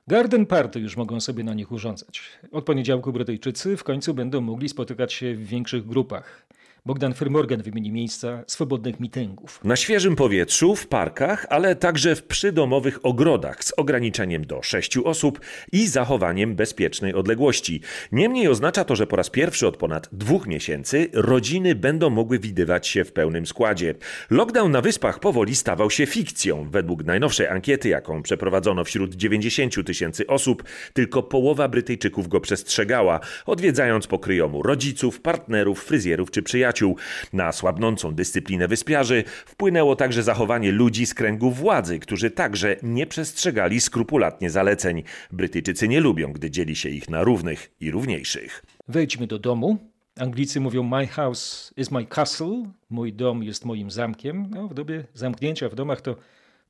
Garden 0.07 0.47
Party 0.47 0.81
już 0.81 0.97
mogą 0.97 1.21
sobie 1.21 1.45
na 1.45 1.55
nich 1.55 1.73
urządzać. 1.73 2.23
Od 2.53 2.65
poniedziałku 2.65 3.13
Brytyjczycy 3.13 3.77
w 3.77 3.85
końcu 3.85 4.15
będą 4.15 4.41
mogli 4.41 4.69
spotykać 4.69 5.13
się 5.13 5.35
w 5.35 5.47
większych 5.47 5.87
grupach. 5.87 6.47
Bogdan 6.87 7.15
Firmorgan 7.15 7.63
wymieni 7.63 7.93
miejsca 7.93 8.45
swobodnych 8.47 9.01
mitęgów. 9.01 9.61
Na 9.65 9.77
świeżym 9.77 10.17
powietrzu, 10.17 10.77
w 10.77 10.87
parkach, 10.87 11.47
ale 11.51 11.77
także 11.77 12.17
w 12.17 12.23
przydomowych 12.23 13.07
ogrodach 13.07 13.65
z 13.65 13.73
ograniczeniem 13.77 14.47
do 14.47 14.63
sześciu 14.63 15.09
osób 15.09 15.41
i 15.73 15.87
zachowaniem 15.87 16.55
bezpiecznej 16.55 17.15
odległości. 17.15 17.81
Niemniej 18.13 18.49
oznacza 18.49 18.85
to, 18.85 18.97
że 18.97 19.07
po 19.07 19.17
raz 19.17 19.31
pierwszy 19.31 19.67
od 19.67 19.77
ponad 19.77 20.09
dwóch 20.13 20.47
miesięcy 20.47 21.09
rodziny 21.13 21.75
będą 21.75 22.11
mogły 22.11 22.39
widywać 22.39 22.87
się 22.87 23.05
w 23.05 23.13
pełnym 23.13 23.47
składzie. 23.47 23.95
Lockdown 24.31 24.73
na 24.73 24.81
wyspach 24.81 25.21
powoli 25.21 25.57
stawał 25.57 25.91
się 25.91 26.07
fikcją. 26.07 26.71
Według 26.71 27.05
najnowszej 27.05 27.47
ankiety, 27.47 27.89
jaką 27.89 28.23
przeprowadzono 28.23 28.85
wśród 28.85 29.15
90 29.15 29.87
tysięcy 29.87 30.27
osób, 30.27 30.65
tylko 30.93 31.23
połowa 31.23 31.69
Brytyjczyków 31.69 32.29
go 32.29 32.41
przestrzegała, 32.41 33.21
odwiedzając 33.47 34.07
pokryjomu 34.07 34.63
rodziców, 34.63 35.21
partnerów, 35.21 35.85
fryzjerów 35.85 36.31
czy 36.31 36.43
przyjaciół 36.43 36.72
przyjaciół. 36.73 36.97
Na 37.33 37.53
słabnącą 37.53 38.15
dyscyplinę 38.15 38.69
wyspiarzy 38.69 39.25
wpłynęło 39.47 39.97
także 39.97 40.23
zachowanie 40.23 40.73
ludzi 40.73 41.07
z 41.07 41.15
kręgu 41.15 41.51
władzy, 41.51 41.99
którzy 41.99 42.31
także 42.31 42.77
nie 42.83 43.07
przestrzegali 43.07 43.81
skrupulatnie 43.81 44.51
zaleceń. 44.51 45.03
Brytyjczycy 45.33 45.89
nie 45.89 46.01
lubią, 46.01 46.33
gdy 46.33 46.51
dzieli 46.51 46.77
się 46.77 46.89
ich 46.89 47.11
na 47.11 47.23
równych 47.23 47.71
i 47.81 47.91
równiejszych. 47.91 48.65
Wejdźmy 48.89 49.27
do 49.27 49.39
domu. 49.39 49.79
Anglicy 50.17 50.61
mówią 50.61 50.83
my 50.83 51.07
house 51.07 51.73
is 51.77 51.91
my 51.91 52.07
castle, 52.07 52.63
mój 52.91 53.13
dom 53.13 53.43
jest 53.43 53.65
moim 53.65 53.91
zamkiem. 53.91 54.51
No, 54.51 54.69
w 54.69 54.75
dobie 54.75 55.05
zamknięcia 55.15 55.69
w 55.69 55.75
domach 55.75 56.01
to 56.01 56.17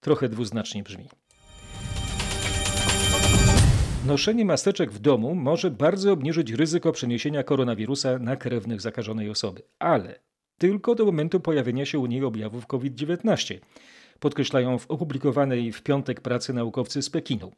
trochę 0.01 0.29
dwuznacznie 0.29 0.83
brzmi. 0.83 1.09
Noszenie 4.07 4.45
maseczek 4.45 4.93
w 4.93 4.99
domu 4.99 5.35
może 5.35 5.71
bardzo 5.71 6.13
obniżyć 6.13 6.51
ryzyko 6.51 6.93
przeniesienia 6.93 7.43
koronawirusa 7.43 8.19
na 8.19 8.37
krewnych 8.37 8.81
zakażonej 8.81 9.31
osoby, 9.31 9.63
ale 9.79 10.21
tylko 10.59 10.95
do 10.95 11.05
momentu 11.05 11.41
pojawienia 11.41 11.87
się 11.87 11.99
u 11.99 12.07
niej 12.07 12.25
objawów 12.25 12.67
COVID-19, 12.67 13.59
podkreślają 14.21 14.79
w 14.79 14.91
opublikowanej 14.91 15.73
w 15.73 15.83
piątek 15.83 16.21
pracy 16.21 16.53
naukowcy 16.53 17.03
z 17.03 17.11
Pekinu. 17.11 17.53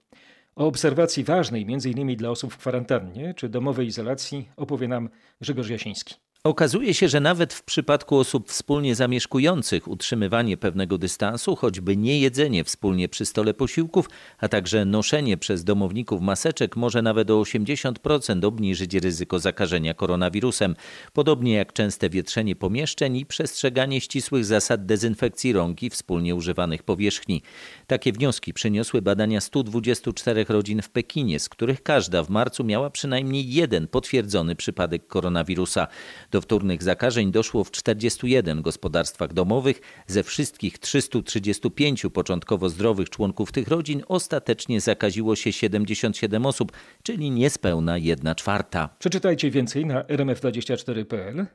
O 0.57 0.67
obserwacji 0.67 1.25
ważnej 1.25 1.67
m.in. 1.69 2.17
dla 2.17 2.31
osób 2.31 2.53
w 2.53 2.59
kwarantannie 2.59 3.35
czy 3.35 3.49
domowej 3.49 3.87
izolacji 3.87 4.49
opowie 4.57 4.89
nam 4.89 5.09
Grzegorz 5.41 5.69
Jasiński. 5.69 6.15
Okazuje 6.47 6.95
się, 6.95 7.09
że 7.09 7.21
nawet 7.21 7.53
w 7.53 7.63
przypadku 7.63 8.19
osób 8.19 8.49
wspólnie 8.49 8.95
zamieszkujących 8.95 9.89
utrzymywanie 9.89 10.57
pewnego 10.57 10.99
dystansu, 10.99 11.57
choćby 11.57 11.97
nie 11.97 12.21
jedzenie 12.21 12.65
wspólnie 12.65 13.09
przy 13.09 13.27
stole 13.27 13.55
posiłków, 13.55 14.09
a 14.39 14.49
także 14.49 14.85
noszenie 14.85 15.37
przez 15.37 15.65
domowników 15.65 16.21
maseczek 16.21 16.77
może 16.77 17.03
nawet 17.03 17.31
o 17.31 17.35
80% 17.35 18.45
obniżyć 18.45 18.95
ryzyko 18.95 19.39
zakażenia 19.39 19.95
koronawirusem, 19.95 20.77
podobnie 21.13 21.55
jak 21.55 21.73
częste 21.73 22.11
wietrzenie 22.11 22.57
pomieszczeń 22.57 23.17
i 23.17 23.27
przestrzeganie 23.27 24.01
ścisłych 24.01 24.45
zasad 24.45 24.87
dezynfekcji 24.87 25.53
rąk 25.53 25.83
i 25.83 25.91
wspólnie 25.91 26.35
używanych 26.35 26.83
powierzchni. 26.83 27.43
Takie 27.87 28.13
wnioski 28.13 28.55
przyniosły 28.55 29.03
badania 29.03 29.41
124 29.41 30.45
rodzin 30.49 30.83
w 30.83 30.91
Pekinie, 30.91 31.41
z 31.41 31.49
których 31.49 31.83
każda 31.83 32.23
w 32.23 32.31
marcu 32.31 32.65
miała 32.65 32.91
przynajmniej 32.91 33.53
jeden 33.53 33.89
potwierdzony 33.89 34.57
przypadek 34.57 35.07
koronawirusa. 35.07 35.87
Do 36.35 36.41
wtórnych 36.41 36.83
zakażeń 36.83 37.33
doszło 37.33 37.65
w 37.65 37.71
41 37.71 38.63
gospodarstwach 38.63 39.33
domowych. 39.33 39.81
Ze 40.07 40.23
wszystkich 40.23 40.79
335 40.79 42.07
początkowo 42.13 42.69
zdrowych 42.69 43.11
członków 43.11 43.53
tych 43.53 43.69
rodzin 43.69 44.03
ostatecznie 44.09 44.81
zakaziło 44.81 45.37
się 45.37 45.53
77 45.53 46.47
osób, 46.47 46.73
czyli 47.03 47.31
niespełna 47.31 47.99
1 47.99 48.35
czwarta. 48.35 48.89
Przeczytajcie 48.99 49.51
więcej 49.51 49.87
na 49.87 50.03
rmf24.pl. 50.03 51.47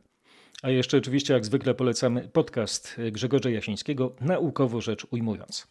A 0.62 0.70
jeszcze 0.70 0.98
oczywiście 0.98 1.34
jak 1.34 1.46
zwykle 1.46 1.74
polecamy 1.74 2.30
podcast 2.34 2.96
Grzegorza 3.12 3.50
Jasińskiego 3.50 4.16
Naukowo 4.22 4.82
rzecz 4.82 5.08
ujmując. 5.12 5.68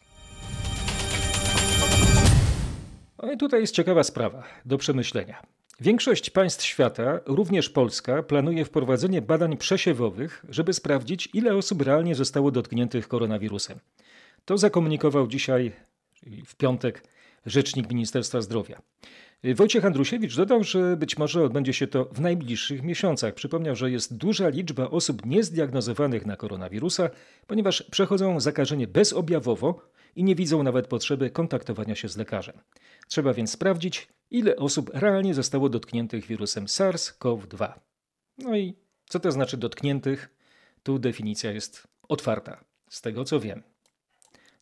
No 3.23 3.31
i 3.31 3.37
tutaj 3.37 3.61
jest 3.61 3.75
ciekawa 3.75 4.03
sprawa 4.03 4.43
do 4.65 4.77
przemyślenia. 4.77 5.58
Większość 5.81 6.29
państw 6.29 6.65
świata, 6.65 7.19
również 7.25 7.69
Polska, 7.69 8.23
planuje 8.23 8.65
wprowadzenie 8.65 9.21
badań 9.21 9.57
przesiewowych, 9.57 10.45
żeby 10.49 10.73
sprawdzić, 10.73 11.29
ile 11.33 11.55
osób 11.55 11.81
realnie 11.81 12.15
zostało 12.15 12.51
dotkniętych 12.51 13.07
koronawirusem. 13.07 13.79
To 14.45 14.57
zakomunikował 14.57 15.27
dzisiaj, 15.27 15.71
w 16.45 16.55
piątek, 16.55 17.03
rzecznik 17.45 17.89
Ministerstwa 17.89 18.41
Zdrowia. 18.41 18.81
Wojciech 19.55 19.85
Andrusiewicz 19.85 20.35
dodał, 20.35 20.63
że 20.63 20.97
być 20.97 21.17
może 21.17 21.43
odbędzie 21.43 21.73
się 21.73 21.87
to 21.87 22.05
w 22.05 22.21
najbliższych 22.21 22.83
miesiącach. 22.83 23.33
Przypomniał, 23.33 23.75
że 23.75 23.91
jest 23.91 24.17
duża 24.17 24.49
liczba 24.49 24.89
osób 24.89 25.25
niezdiagnozowanych 25.25 26.25
na 26.25 26.35
koronawirusa, 26.35 27.09
ponieważ 27.47 27.83
przechodzą 27.91 28.39
zakażenie 28.39 28.87
bezobjawowo 28.87 29.81
i 30.15 30.23
nie 30.23 30.35
widzą 30.35 30.63
nawet 30.63 30.87
potrzeby 30.87 31.29
kontaktowania 31.29 31.95
się 31.95 32.09
z 32.09 32.17
lekarzem. 32.17 32.55
Trzeba 33.07 33.33
więc 33.33 33.51
sprawdzić, 33.51 34.07
ile 34.31 34.55
osób 34.55 34.91
realnie 34.93 35.33
zostało 35.33 35.69
dotkniętych 35.69 36.25
wirusem 36.25 36.65
SARS-CoV-2. 36.65 37.73
No 38.37 38.57
i 38.57 38.75
co 39.09 39.19
to 39.19 39.31
znaczy 39.31 39.57
dotkniętych? 39.57 40.29
Tu 40.83 40.99
definicja 40.99 41.51
jest 41.51 41.87
otwarta, 42.09 42.63
z 42.89 43.01
tego 43.01 43.25
co 43.25 43.39
wiem. 43.39 43.63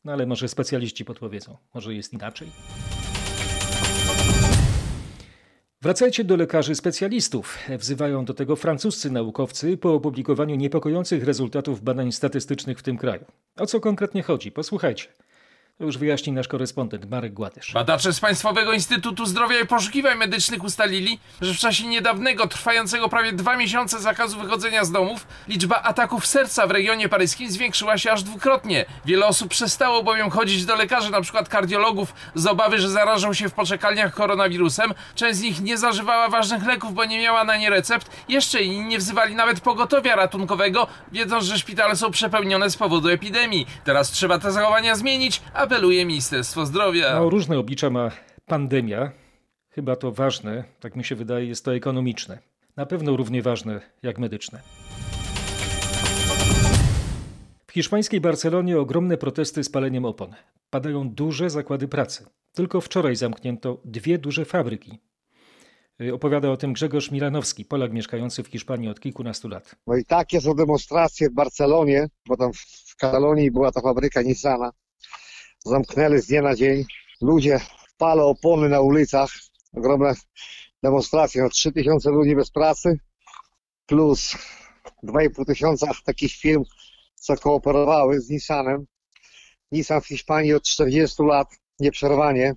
No 0.06 0.12
ale 0.13 0.25
może 0.25 0.47
specjaliści 0.47 1.06
podpowiedzą, 1.06 1.58
może 1.73 1.93
jest 1.93 2.13
inaczej. 2.13 2.47
Wracajcie 5.82 6.23
do 6.23 6.36
lekarzy 6.36 6.75
specjalistów. 6.75 7.58
Wzywają 7.77 8.25
do 8.25 8.34
tego 8.34 8.56
francuscy 8.56 9.12
naukowcy 9.12 9.77
po 9.77 9.93
opublikowaniu 9.93 10.56
niepokojących 10.56 11.23
rezultatów 11.23 11.82
badań 11.82 12.12
statystycznych 12.12 12.80
w 12.80 12.84
tym 12.84 12.97
kraju. 12.97 13.25
O 13.58 13.65
co 13.65 13.80
konkretnie 13.80 14.23
chodzi? 14.23 14.51
Posłuchajcie. 14.51 15.08
To 15.78 15.84
już 15.84 15.98
wyjaśni 15.98 16.34
nasz 16.34 16.48
korespondent 16.48 17.10
Marek 17.10 17.34
Gładysz. 17.34 17.72
Badacze 17.74 18.13
z 18.13 18.20
Państwowego 18.20 18.74
Instytutu 18.74 19.26
Zdrowia 19.26 19.60
i 19.60 19.68
Poszukiwań 19.68 20.18
Medycznych 20.18 20.63
ustalili, 20.63 21.20
że 21.42 21.54
w 21.54 21.58
czasie 21.58 21.88
niedawnego, 21.88 22.48
trwającego 22.48 23.10
prawie 23.10 23.34
dwa 23.34 23.58
miesiące 23.58 24.00
zakazu 24.00 24.40
wychodzenia 24.40 24.86
z 24.86 24.92
domów, 24.92 25.28
liczba 25.48 25.82
ataków 25.82 26.26
serca 26.28 26.68
w 26.68 26.72
regionie 26.72 27.10
paryskim 27.10 27.52
zwiększyła 27.52 27.98
się 27.98 28.12
aż 28.12 28.24
dwukrotnie. 28.24 28.86
Wiele 29.06 29.26
osób 29.26 29.50
przestało 29.50 30.04
bowiem 30.04 30.30
chodzić 30.30 30.66
do 30.66 30.76
lekarzy, 30.76 31.08
np. 31.08 31.44
kardiologów, 31.50 32.13
z 32.36 32.48
obawy, 32.48 32.80
że 32.80 32.90
zarażą 32.90 33.34
się 33.34 33.50
w 33.50 33.54
poczekalniach 33.54 34.13
koronawirusem. 34.13 34.94
Część 35.16 35.38
z 35.38 35.42
nich 35.42 35.62
nie 35.62 35.78
zażywała 35.78 36.30
ważnych 36.30 36.66
leków, 36.66 36.94
bo 36.94 37.06
nie 37.06 37.22
miała 37.22 37.44
na 37.44 37.58
nie 37.58 37.70
recept. 37.70 38.12
Jeszcze 38.30 38.63
inni 38.63 38.86
nie 38.86 38.98
wzywali 38.98 39.36
nawet 39.36 39.60
pogotowia 39.60 40.16
ratunkowego, 40.16 40.88
wiedząc, 41.12 41.44
że 41.44 41.58
szpitale 41.58 41.96
są 41.96 42.12
przepełnione 42.12 42.70
z 42.70 42.78
powodu 42.78 43.10
epidemii. 43.10 43.68
Teraz 43.84 44.12
trzeba 44.12 44.40
te 44.40 44.52
zachowania 44.52 44.96
zmienić, 44.96 45.42
a 45.54 45.66
apeluje 45.67 46.06
Ministerstwo 46.06 46.65
Zdrowia. 46.65 47.19
No, 47.19 47.30
różne 47.30 47.60
oblicza 47.60 47.89
ma 47.89 48.12
pandemia. 48.45 49.12
Chyba 49.69 49.95
to 49.95 50.12
ważne, 50.12 50.63
tak 50.80 50.95
mi 50.95 51.03
się 51.03 51.15
wydaje, 51.15 51.45
jest 51.45 51.65
to 51.65 51.75
ekonomiczne. 51.75 52.39
Na 52.75 52.86
pewno 52.86 53.17
równie 53.17 53.41
ważne 53.41 53.82
jak 54.03 54.19
medyczne. 54.19 54.62
W 57.67 57.71
hiszpańskiej 57.71 58.21
Barcelonie 58.21 58.80
ogromne 58.80 59.17
protesty 59.17 59.63
z 59.63 59.69
paleniem 59.69 60.06
opon. 60.06 60.36
Padają 60.69 61.10
duże 61.10 61.49
zakłady 61.49 61.88
pracy. 61.88 62.25
Tylko 62.53 62.82
wczoraj 62.82 63.15
zamknięto 63.15 63.82
dwie 63.86 64.17
duże 64.17 64.45
fabryki. 64.45 64.99
Opowiada 66.13 66.49
o 66.51 66.58
tym 66.58 66.73
Grzegorz 66.73 67.12
Milanowski, 67.12 67.65
Polak 67.65 67.93
mieszkający 67.93 68.43
w 68.43 68.47
Hiszpanii 68.47 68.89
od 68.89 68.99
kilkunastu 68.99 69.47
lat. 69.47 69.75
No 69.88 69.95
i 69.95 70.06
takie 70.06 70.41
są 70.41 70.53
demonstracje 70.53 71.30
w 71.30 71.34
Barcelonie, 71.34 72.08
bo 72.27 72.38
tam 72.38 72.51
w 72.53 72.95
Katalonii 72.97 73.51
była 73.51 73.71
ta 73.71 73.82
fabryka 73.82 74.21
Nissana 74.21 74.71
zamknęli 75.67 76.21
z 76.21 76.27
dnia 76.27 76.41
na 76.41 76.56
dzień. 76.56 76.86
Ludzie 77.21 77.60
palą 77.97 78.23
opony 78.23 78.69
na 78.69 78.82
ulicach. 78.82 79.30
Ogromne 79.73 80.13
demonstracje. 80.84 81.41
No, 81.41 81.49
3000 81.49 82.10
ludzi 82.10 82.36
bez 82.36 82.51
pracy 82.51 82.99
plus 83.86 84.36
2,5 85.03 85.45
tysiąca 85.45 85.88
takich 86.06 86.32
firm, 86.32 86.63
co 87.15 87.36
kooperowały 87.36 88.21
z 88.21 88.30
Nissanem. 88.30 88.86
Nissan 89.71 90.01
w 90.01 90.08
Hiszpanii 90.08 90.53
od 90.53 90.63
40 90.63 91.23
lat 91.23 91.47
nieprzerwanie. 91.80 92.56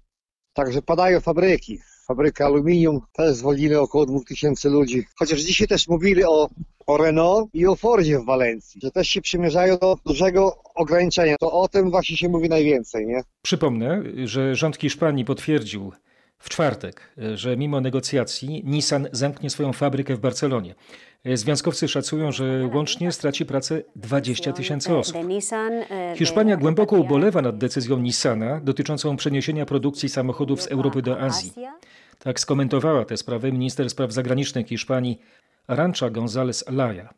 Także 0.53 0.83
padają 0.83 1.21
fabryki. 1.21 1.79
Fabryka 2.11 2.47
aluminium 2.47 3.01
też 3.13 3.35
zwolnili 3.35 3.75
około 3.75 4.07
2000 4.07 4.69
ludzi. 4.69 5.05
Chociaż 5.19 5.41
dzisiaj 5.41 5.69
też 5.69 5.89
mówili 5.89 6.25
o, 6.25 6.49
o 6.87 6.97
Renault 6.97 7.55
i 7.55 7.67
o 7.67 7.77
Fordzie 7.77 8.19
w 8.19 8.25
Walencji, 8.25 8.81
że 8.83 8.91
też 8.91 9.09
się 9.09 9.21
przymierzają 9.21 9.79
do 9.79 9.97
dużego 10.07 10.63
ograniczenia. 10.75 11.37
To 11.41 11.53
o 11.53 11.69
tym 11.69 11.91
właśnie 11.91 12.17
się 12.17 12.29
mówi 12.29 12.49
najwięcej, 12.49 13.07
nie? 13.07 13.23
Przypomnę, 13.43 14.03
że 14.25 14.55
rząd 14.55 14.77
Hiszpanii 14.77 15.25
potwierdził 15.25 15.93
w 16.39 16.49
czwartek, 16.49 17.15
że 17.35 17.57
mimo 17.57 17.81
negocjacji 17.81 18.63
Nissan 18.67 19.09
zamknie 19.13 19.51
swoją 19.51 19.73
fabrykę 19.73 20.17
w 20.17 20.21
Barcelonie. 20.21 20.75
Związkowcy 21.35 21.89
szacują, 21.89 22.33
że 22.33 22.71
łącznie 22.75 23.13
straci 23.13 23.47
pracę 23.47 23.83
20 23.97 24.53
tysięcy 24.53 24.97
osób. 24.97 25.17
Hiszpania 26.15 26.57
głęboko 26.57 26.97
ubolewa 26.97 27.43
nad 27.43 27.59
decyzją 27.59 27.99
Nissana 27.99 28.61
dotyczącą 28.61 29.17
przeniesienia 29.17 29.67
produkcji 29.67 30.09
samochodów 30.09 30.63
z 30.63 30.67
Europy 30.67 31.03
do 31.03 31.21
Azji. 31.21 31.53
Tak 32.25 32.41
skomentowała 32.41 33.05
tę 33.05 33.17
sprawę 33.17 33.53
minister 33.53 33.91
spraw 33.91 34.13
zagranicznych 34.13 34.67
Hiszpanii 34.67 35.21
Arancha 35.67 36.11
González 36.11 36.73
Laya. 36.73 37.09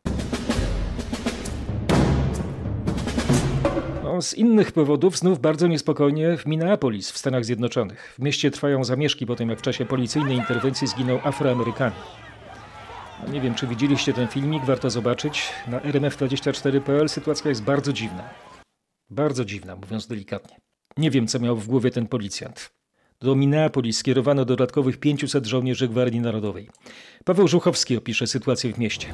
Z 4.21 4.35
innych 4.35 4.73
powodów 4.73 5.19
znów 5.19 5.41
bardzo 5.41 5.67
niespokojnie 5.67 6.37
w 6.37 6.47
Minneapolis 6.47 7.11
w 7.11 7.19
Stanach 7.19 7.45
Zjednoczonych. 7.45 8.15
W 8.19 8.23
mieście 8.23 8.51
trwają 8.51 8.85
zamieszki 8.85 9.27
po 9.27 9.37
tym, 9.37 9.51
jak 9.51 9.59
w 9.59 9.63
czasie 9.63 9.85
policyjnej 9.85 10.37
interwencji 10.37 10.87
zginął 10.87 11.19
Afroamerykanin. 11.25 11.99
No, 13.23 13.33
nie 13.33 13.41
wiem, 13.41 13.55
czy 13.55 13.67
widzieliście 13.67 14.13
ten 14.13 14.29
filmik, 14.29 14.65
warto 14.65 14.91
zobaczyć. 14.91 15.49
Na 15.69 15.81
rmf24.pl 15.81 17.09
sytuacja 17.09 17.49
jest 17.49 17.63
bardzo 17.63 17.93
dziwna. 17.93 18.31
Bardzo 19.11 19.45
dziwna, 19.45 19.77
mówiąc 19.77 20.07
delikatnie. 20.07 20.57
Nie 20.97 21.11
wiem, 21.11 21.27
co 21.27 21.39
miał 21.39 21.57
w 21.57 21.67
głowie 21.67 21.91
ten 21.91 22.07
policjant. 22.07 22.82
Do 23.23 23.35
Minneapolis 23.35 23.99
skierowano 23.99 24.45
dodatkowych 24.45 25.01
500 25.01 25.47
żołnierzy 25.47 25.89
Gwardii 25.89 26.21
Narodowej. 26.21 26.69
Paweł 27.25 27.49
Żuchowski 27.49 27.97
opisze 27.97 28.27
sytuację 28.27 28.73
w 28.73 28.79
mieście. 28.79 29.07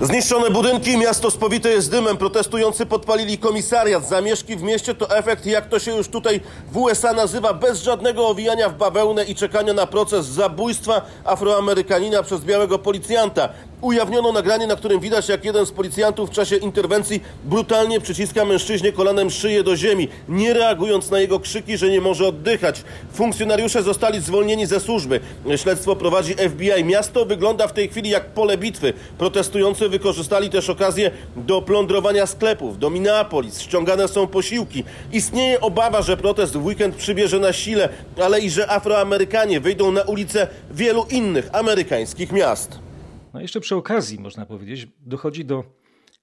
Zniszczone 0.00 0.50
budynki, 0.50 0.96
miasto 0.96 1.30
spowite 1.30 1.70
jest 1.70 1.90
dymem, 1.90 2.16
protestujący 2.16 2.86
podpalili 2.86 3.38
komisariat. 3.38 4.08
Zamieszki 4.08 4.56
w 4.56 4.62
mieście 4.62 4.94
to 4.94 5.16
efekt, 5.16 5.46
jak 5.46 5.68
to 5.68 5.78
się 5.78 5.96
już 5.96 6.08
tutaj 6.08 6.40
w 6.72 6.76
USA 6.76 7.12
nazywa, 7.12 7.54
bez 7.54 7.82
żadnego 7.82 8.28
owijania 8.28 8.68
w 8.68 8.76
bawełnę 8.76 9.24
i 9.24 9.34
czekania 9.34 9.72
na 9.72 9.86
proces 9.86 10.26
zabójstwa 10.26 11.06
Afroamerykanina 11.24 12.22
przez 12.22 12.40
białego 12.40 12.78
policjanta. 12.78 13.48
Ujawniono 13.80 14.32
nagranie, 14.32 14.66
na 14.66 14.76
którym 14.76 15.00
widać, 15.00 15.28
jak 15.28 15.44
jeden 15.44 15.66
z 15.66 15.70
policjantów 15.70 16.30
w 16.30 16.32
czasie 16.32 16.56
interwencji 16.56 17.20
brutalnie 17.44 18.00
przyciska 18.00 18.44
mężczyźnie 18.44 18.92
kolanem 18.92 19.30
szyję 19.30 19.62
do 19.62 19.76
ziemi, 19.76 20.08
nie 20.28 20.54
reagując 20.54 21.10
na 21.10 21.20
jego 21.20 21.40
krzyki, 21.40 21.78
że 21.78 21.90
nie 21.90 22.00
może 22.00 22.26
oddychać. 22.26 22.82
Funkcjonariusze 23.12 23.82
zostali 23.82 24.20
zwolnieni 24.20 24.66
ze 24.66 24.80
służby. 24.80 25.20
Śledztwo 25.56 25.96
prowadzi 25.96 26.34
FBI. 26.34 26.84
Miasto 26.84 27.24
wygląda 27.24 27.68
w 27.68 27.72
tej 27.72 27.88
chwili 27.88 28.10
jak 28.10 28.26
pole 28.26 28.58
bitwy. 28.58 28.92
Protestujący 29.18 29.88
wykorzystali 29.88 30.50
też 30.50 30.70
okazję 30.70 31.10
do 31.36 31.62
plądrowania 31.62 32.26
sklepów. 32.26 32.78
Do 32.78 32.90
Minneapolis 32.90 33.60
ściągane 33.60 34.08
są 34.08 34.26
posiłki. 34.26 34.84
Istnieje 35.12 35.60
obawa, 35.60 36.02
że 36.02 36.16
protest 36.16 36.52
w 36.52 36.64
weekend 36.66 36.96
przybierze 36.96 37.38
na 37.38 37.52
sile, 37.52 37.88
ale 38.22 38.40
i 38.40 38.50
że 38.50 38.70
Afroamerykanie 38.70 39.60
wyjdą 39.60 39.92
na 39.92 40.02
ulice 40.02 40.48
wielu 40.70 41.06
innych 41.10 41.48
amerykańskich 41.52 42.32
miast. 42.32 42.89
No 43.34 43.40
jeszcze 43.40 43.60
przy 43.60 43.76
okazji, 43.76 44.20
można 44.20 44.46
powiedzieć, 44.46 44.88
dochodzi 45.00 45.44
do 45.44 45.64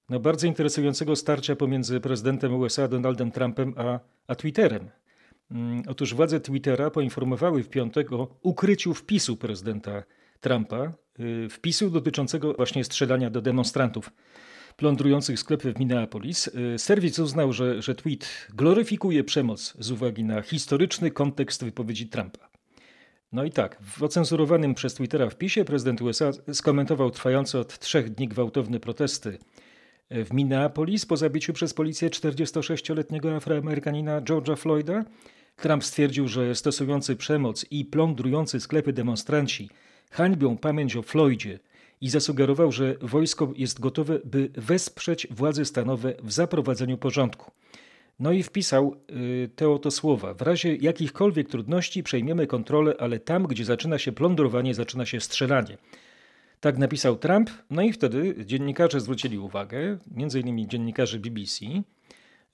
no, 0.09 0.19
bardzo 0.19 0.47
interesującego 0.47 1.15
starcia 1.15 1.55
pomiędzy 1.55 1.99
prezydentem 1.99 2.55
USA 2.55 2.87
Donaldem 2.87 3.31
Trumpem 3.31 3.73
a, 3.77 3.99
a 4.27 4.35
Twitterem. 4.35 4.89
Mm, 5.51 5.83
otóż 5.87 6.13
władze 6.13 6.39
Twittera 6.39 6.89
poinformowały 6.89 7.63
w 7.63 7.69
piątek 7.69 8.11
o 8.13 8.27
ukryciu 8.41 8.93
wpisu 8.93 9.37
prezydenta 9.37 10.03
Trumpa, 10.39 10.93
y, 11.19 11.49
wpisu 11.49 11.89
dotyczącego 11.89 12.53
właśnie 12.53 12.83
strzelania 12.83 13.29
do 13.29 13.41
demonstrantów 13.41 14.11
plądrujących 14.77 15.39
sklepy 15.39 15.73
w 15.73 15.79
Minneapolis. 15.79 16.47
Y, 16.47 16.79
serwis 16.79 17.19
uznał, 17.19 17.53
że, 17.53 17.81
że 17.81 17.95
tweet 17.95 18.47
gloryfikuje 18.53 19.23
przemoc 19.23 19.73
z 19.79 19.91
uwagi 19.91 20.23
na 20.23 20.41
historyczny 20.41 21.11
kontekst 21.11 21.63
wypowiedzi 21.63 22.07
Trumpa. 22.07 22.46
No 23.31 23.43
i 23.43 23.51
tak, 23.51 23.77
w 23.81 24.03
ocenzurowanym 24.03 24.75
przez 24.75 24.93
Twittera 24.93 25.29
wpisie 25.29 25.65
prezydent 25.65 26.01
USA 26.01 26.31
skomentował 26.53 27.11
trwające 27.11 27.59
od 27.59 27.79
trzech 27.79 28.09
dni 28.09 28.27
gwałtowne 28.27 28.79
protesty 28.79 29.37
w 30.11 30.33
Minneapolis 30.33 31.05
po 31.05 31.17
zabiciu 31.17 31.53
przez 31.53 31.73
policję 31.73 32.09
46-letniego 32.09 33.35
afroamerykanina 33.35 34.21
George'a 34.21 34.57
Floyda. 34.57 35.05
Trump 35.55 35.83
stwierdził, 35.83 36.27
że 36.27 36.55
stosujący 36.55 37.15
przemoc 37.15 37.65
i 37.71 37.85
plądrujący 37.85 38.59
sklepy 38.59 38.93
demonstranci 38.93 39.69
hańbią 40.11 40.57
pamięć 40.57 40.95
o 40.95 41.01
Floydzie 41.01 41.59
i 42.01 42.09
zasugerował, 42.09 42.71
że 42.71 42.95
wojsko 43.01 43.53
jest 43.55 43.79
gotowe, 43.79 44.19
by 44.25 44.49
wesprzeć 44.55 45.27
władze 45.31 45.65
stanowe 45.65 46.13
w 46.23 46.31
zaprowadzeniu 46.31 46.97
porządku. 46.97 47.51
No 48.19 48.31
i 48.31 48.43
wpisał 48.43 48.95
y, 49.09 49.49
te 49.55 49.69
oto 49.69 49.91
słowa. 49.91 50.33
W 50.33 50.41
razie 50.41 50.75
jakichkolwiek 50.75 51.49
trudności 51.49 52.03
przejmiemy 52.03 52.47
kontrolę, 52.47 52.95
ale 52.99 53.19
tam, 53.19 53.43
gdzie 53.43 53.65
zaczyna 53.65 53.97
się 53.97 54.11
plądrowanie, 54.11 54.73
zaczyna 54.73 55.05
się 55.05 55.19
strzelanie. 55.19 55.77
Tak 56.59 56.77
napisał 56.77 57.15
Trump, 57.15 57.49
no 57.69 57.81
i 57.81 57.93
wtedy 57.93 58.35
dziennikarze 58.45 58.99
zwrócili 58.99 59.37
uwagę, 59.37 59.97
innymi 60.35 60.67
dziennikarze 60.67 61.19
BBC, 61.19 61.65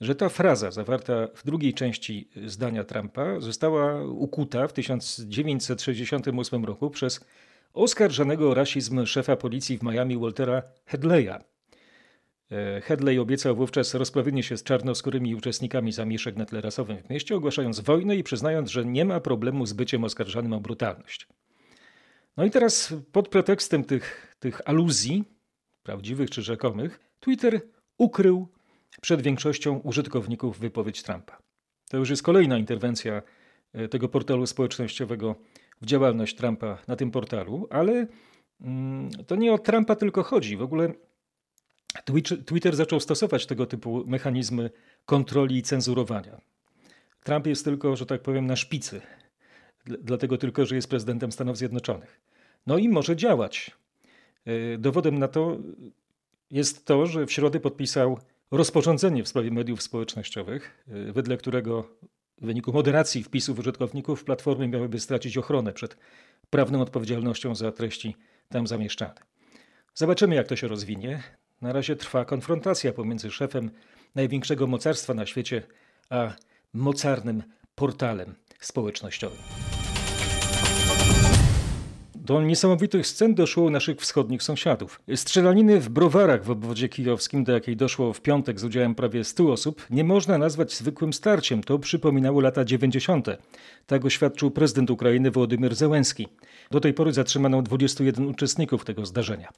że 0.00 0.14
ta 0.14 0.28
fraza 0.28 0.70
zawarta 0.70 1.28
w 1.34 1.44
drugiej 1.44 1.74
części 1.74 2.28
zdania 2.46 2.84
Trumpa 2.84 3.40
została 3.40 4.04
ukuta 4.04 4.68
w 4.68 4.72
1968 4.72 6.64
roku 6.64 6.90
przez 6.90 7.24
oskarżonego 7.72 8.50
o 8.50 8.54
rasizm 8.54 9.06
szefa 9.06 9.36
policji 9.36 9.78
w 9.78 9.82
Miami 9.82 10.18
Waltera 10.18 10.62
Headleya. 10.86 11.53
E, 12.50 12.80
Headley 12.80 13.18
obiecał 13.18 13.56
wówczas 13.56 13.94
rozprawienie 13.94 14.42
się 14.42 14.56
z 14.56 14.62
czarnoskórymi 14.62 15.34
uczestnikami 15.34 15.92
zamieszek 15.92 16.36
na 16.36 16.46
tle 16.46 16.60
rasowym 16.60 16.98
w 16.98 17.10
mieście, 17.10 17.36
ogłaszając 17.36 17.80
wojnę 17.80 18.16
i 18.16 18.22
przyznając, 18.22 18.70
że 18.70 18.84
nie 18.84 19.04
ma 19.04 19.20
problemu 19.20 19.66
z 19.66 19.72
byciem 19.72 20.04
oskarżanym 20.04 20.52
o 20.52 20.60
brutalność. 20.60 21.28
No 22.36 22.44
i 22.44 22.50
teraz 22.50 22.94
pod 23.12 23.28
pretekstem 23.28 23.84
tych, 23.84 24.36
tych 24.38 24.60
aluzji, 24.68 25.24
prawdziwych 25.82 26.30
czy 26.30 26.42
rzekomych, 26.42 27.00
Twitter 27.20 27.60
ukrył 27.98 28.48
przed 29.00 29.22
większością 29.22 29.78
użytkowników 29.78 30.58
wypowiedź 30.58 31.02
Trumpa. 31.02 31.38
To 31.88 31.96
już 31.96 32.10
jest 32.10 32.22
kolejna 32.22 32.58
interwencja 32.58 33.22
e, 33.72 33.88
tego 33.88 34.08
portalu 34.08 34.46
społecznościowego 34.46 35.34
w 35.80 35.86
działalność 35.86 36.36
Trumpa 36.36 36.78
na 36.88 36.96
tym 36.96 37.10
portalu, 37.10 37.66
ale 37.70 38.06
mm, 38.60 39.10
to 39.26 39.36
nie 39.36 39.52
o 39.52 39.58
Trumpa 39.58 39.96
tylko 39.96 40.22
chodzi. 40.22 40.56
W 40.56 40.62
ogóle 40.62 40.92
Twitter 42.46 42.76
zaczął 42.76 43.00
stosować 43.00 43.46
tego 43.46 43.66
typu 43.66 44.04
mechanizmy 44.06 44.70
kontroli 45.06 45.56
i 45.56 45.62
cenzurowania. 45.62 46.40
Trump 47.24 47.46
jest 47.46 47.64
tylko, 47.64 47.96
że 47.96 48.06
tak 48.06 48.22
powiem, 48.22 48.46
na 48.46 48.56
szpicy, 48.56 49.00
dlatego 49.86 50.38
tylko, 50.38 50.66
że 50.66 50.74
jest 50.74 50.88
prezydentem 50.88 51.32
Stanów 51.32 51.56
Zjednoczonych. 51.56 52.20
No 52.66 52.78
i 52.78 52.88
może 52.88 53.16
działać. 53.16 53.70
E, 54.44 54.78
dowodem 54.78 55.18
na 55.18 55.28
to 55.28 55.58
jest 56.50 56.84
to, 56.86 57.06
że 57.06 57.26
w 57.26 57.32
środę 57.32 57.60
podpisał 57.60 58.18
rozporządzenie 58.50 59.24
w 59.24 59.28
sprawie 59.28 59.50
mediów 59.50 59.82
społecznościowych, 59.82 60.84
e, 60.88 61.12
wedle 61.12 61.36
którego 61.36 61.88
w 62.40 62.46
wyniku 62.46 62.72
moderacji 62.72 63.22
wpisów 63.22 63.58
użytkowników 63.58 64.24
platformy 64.24 64.68
miałyby 64.68 65.00
stracić 65.00 65.38
ochronę 65.38 65.72
przed 65.72 65.96
prawną 66.50 66.80
odpowiedzialnością 66.80 67.54
za 67.54 67.72
treści 67.72 68.16
tam 68.48 68.66
zamieszczane. 68.66 69.14
Zobaczymy, 69.94 70.34
jak 70.34 70.48
to 70.48 70.56
się 70.56 70.68
rozwinie. 70.68 71.22
Na 71.64 71.72
razie 71.72 71.96
trwa 71.96 72.24
konfrontacja 72.24 72.92
pomiędzy 72.92 73.30
szefem 73.30 73.70
największego 74.14 74.66
mocarstwa 74.66 75.14
na 75.14 75.26
świecie 75.26 75.62
a 76.10 76.32
mocarnym 76.74 77.42
portalem 77.74 78.34
społecznościowym. 78.60 79.38
Do 82.14 82.42
niesamowitych 82.42 83.06
scen 83.06 83.34
doszło 83.34 83.64
u 83.64 83.70
naszych 83.70 84.00
wschodnich 84.00 84.42
sąsiadów. 84.42 85.02
Strzelaniny 85.14 85.80
w 85.80 85.88
browarach 85.88 86.44
w 86.44 86.50
obwodzie 86.50 86.88
kijowskim, 86.88 87.44
do 87.44 87.52
jakiej 87.52 87.76
doszło 87.76 88.12
w 88.12 88.20
piątek 88.20 88.60
z 88.60 88.64
udziałem 88.64 88.94
prawie 88.94 89.24
100 89.24 89.52
osób, 89.52 89.86
nie 89.90 90.04
można 90.04 90.38
nazwać 90.38 90.74
zwykłym 90.74 91.12
starciem. 91.12 91.62
To 91.62 91.78
przypominało 91.78 92.40
lata 92.40 92.64
90. 92.64 93.26
Tak 93.86 94.04
oświadczył 94.04 94.50
prezydent 94.50 94.90
Ukrainy 94.90 95.30
Wołodymyr 95.30 95.74
Zełenski. 95.74 96.28
Do 96.70 96.80
tej 96.80 96.94
pory 96.94 97.12
zatrzymano 97.12 97.62
21 97.62 98.26
uczestników 98.26 98.84
tego 98.84 99.06
zdarzenia. 99.06 99.48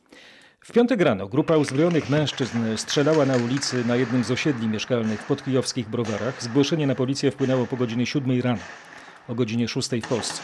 W 0.60 0.72
piątek 0.72 1.00
rano 1.00 1.28
grupa 1.28 1.56
uzbrojonych 1.56 2.10
mężczyzn 2.10 2.76
strzelała 2.76 3.26
na 3.26 3.36
ulicy 3.36 3.84
na 3.84 3.96
jednym 3.96 4.24
z 4.24 4.30
osiedli 4.30 4.68
mieszkalnych 4.68 5.20
w 5.20 5.26
podkijowskich 5.26 5.88
browarach. 5.88 6.42
Zgłoszenie 6.42 6.86
na 6.86 6.94
policję 6.94 7.30
wpłynęło 7.30 7.66
po 7.66 7.76
godzinie 7.76 8.06
7 8.06 8.40
rano, 8.40 8.62
o 9.28 9.34
godzinie 9.34 9.68
6 9.68 9.88
w 10.02 10.08
Polsce. 10.08 10.42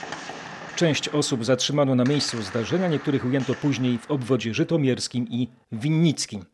Część 0.77 1.09
osób 1.09 1.45
zatrzymano 1.45 1.95
na 1.95 2.05
miejscu 2.05 2.43
zdarzenia, 2.43 2.89
niektórych 2.89 3.25
ujęto 3.25 3.55
później 3.55 3.99
w 3.99 4.11
obwodzie 4.11 4.55
żytomierskim 4.55 5.29
i 5.29 5.49
winnickim. 5.73 6.45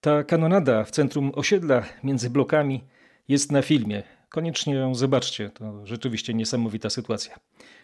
Ta 0.00 0.24
kanonada 0.24 0.84
w 0.84 0.90
centrum 0.90 1.32
osiedla 1.34 1.82
między 2.04 2.30
blokami 2.30 2.84
jest 3.28 3.52
na 3.52 3.62
filmie. 3.62 4.02
Koniecznie 4.28 4.74
ją 4.74 4.94
zobaczcie, 4.94 5.50
to 5.50 5.86
rzeczywiście 5.86 6.34
niesamowita 6.34 6.90
sytuacja. 6.90 7.38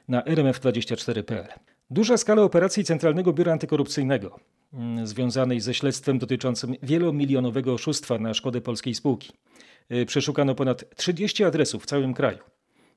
Na 0.08 0.20
rmf24.pl. 0.20 1.73
Duża 1.90 2.16
skala 2.16 2.42
operacji 2.42 2.84
Centralnego 2.84 3.32
Biura 3.32 3.52
Antykorupcyjnego, 3.52 4.40
mm, 4.72 5.06
związanej 5.06 5.60
ze 5.60 5.74
śledztwem 5.74 6.18
dotyczącym 6.18 6.74
wielomilionowego 6.82 7.72
oszustwa 7.74 8.18
na 8.18 8.34
szkodę 8.34 8.60
polskiej 8.60 8.94
spółki. 8.94 9.32
Y, 9.92 10.06
przeszukano 10.06 10.54
ponad 10.54 10.96
30 10.96 11.44
adresów 11.44 11.82
w 11.82 11.86
całym 11.86 12.14
kraju. 12.14 12.38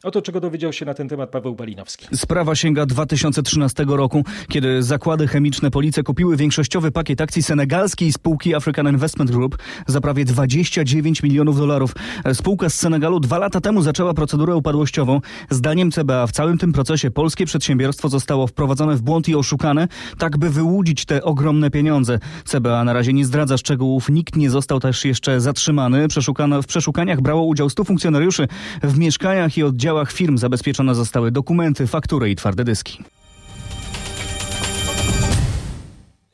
Oto 0.03 0.21
czego 0.21 0.39
dowiedział 0.39 0.73
się 0.73 0.85
na 0.85 0.93
ten 0.93 1.07
temat 1.07 1.29
Paweł 1.29 1.55
Balinowski. 1.55 2.07
Sprawa 2.15 2.55
sięga 2.55 2.85
2013 2.85 3.85
roku, 3.87 4.23
kiedy 4.49 4.83
zakłady 4.83 5.27
chemiczne 5.27 5.71
Police 5.71 6.03
kupiły 6.03 6.35
większościowy 6.35 6.91
pakiet 6.91 7.21
akcji 7.21 7.43
senegalskiej 7.43 8.13
spółki 8.13 8.55
African 8.55 8.87
Investment 8.87 9.31
Group 9.31 9.57
za 9.87 10.01
prawie 10.01 10.25
29 10.25 11.23
milionów 11.23 11.57
dolarów. 11.57 11.95
Spółka 12.33 12.69
z 12.69 12.73
Senegalu 12.73 13.19
dwa 13.19 13.37
lata 13.37 13.61
temu 13.61 13.81
zaczęła 13.81 14.13
procedurę 14.13 14.55
upadłościową. 14.55 15.21
Zdaniem 15.49 15.91
CBA 15.91 16.27
w 16.27 16.31
całym 16.31 16.57
tym 16.57 16.73
procesie 16.73 17.11
polskie 17.11 17.45
przedsiębiorstwo 17.45 18.09
zostało 18.09 18.47
wprowadzone 18.47 18.95
w 18.95 19.01
błąd 19.01 19.29
i 19.29 19.35
oszukane, 19.35 19.87
tak 20.17 20.37
by 20.37 20.49
wyłudzić 20.49 21.05
te 21.05 21.23
ogromne 21.23 21.71
pieniądze. 21.71 22.19
CBA 22.45 22.83
na 22.83 22.93
razie 22.93 23.13
nie 23.13 23.25
zdradza 23.25 23.57
szczegółów, 23.57 24.09
nikt 24.09 24.35
nie 24.35 24.49
został 24.49 24.79
też 24.79 25.05
jeszcze 25.05 25.41
zatrzymany. 25.41 26.07
Przeszukano, 26.07 26.61
w 26.61 26.67
przeszukaniach 26.67 27.21
brało 27.21 27.43
udział 27.43 27.69
100 27.69 27.83
funkcjonariuszy 27.83 28.47
w 28.83 28.97
mieszkaniach 28.97 29.57
i 29.57 29.63
oddziałach 29.63 29.86
działach 29.87 30.11
firm 30.11 30.37
zabezpieczone 30.37 30.95
zostały 30.95 31.31
dokumenty, 31.31 31.87
faktury 31.87 32.29
i 32.29 32.35
twarde 32.35 32.63
dyski. 32.63 33.03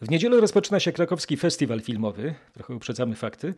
W 0.02 0.10
niedzielę 0.10 0.42
rozpoczyna 0.42 0.80
się 0.80 0.92
krakowski 0.92 1.38
festiwal 1.38 1.82
filmowy. 1.82 2.36
Trochę 2.54 2.76
uprzedzamy 2.76 3.16
fakty. 3.16 3.54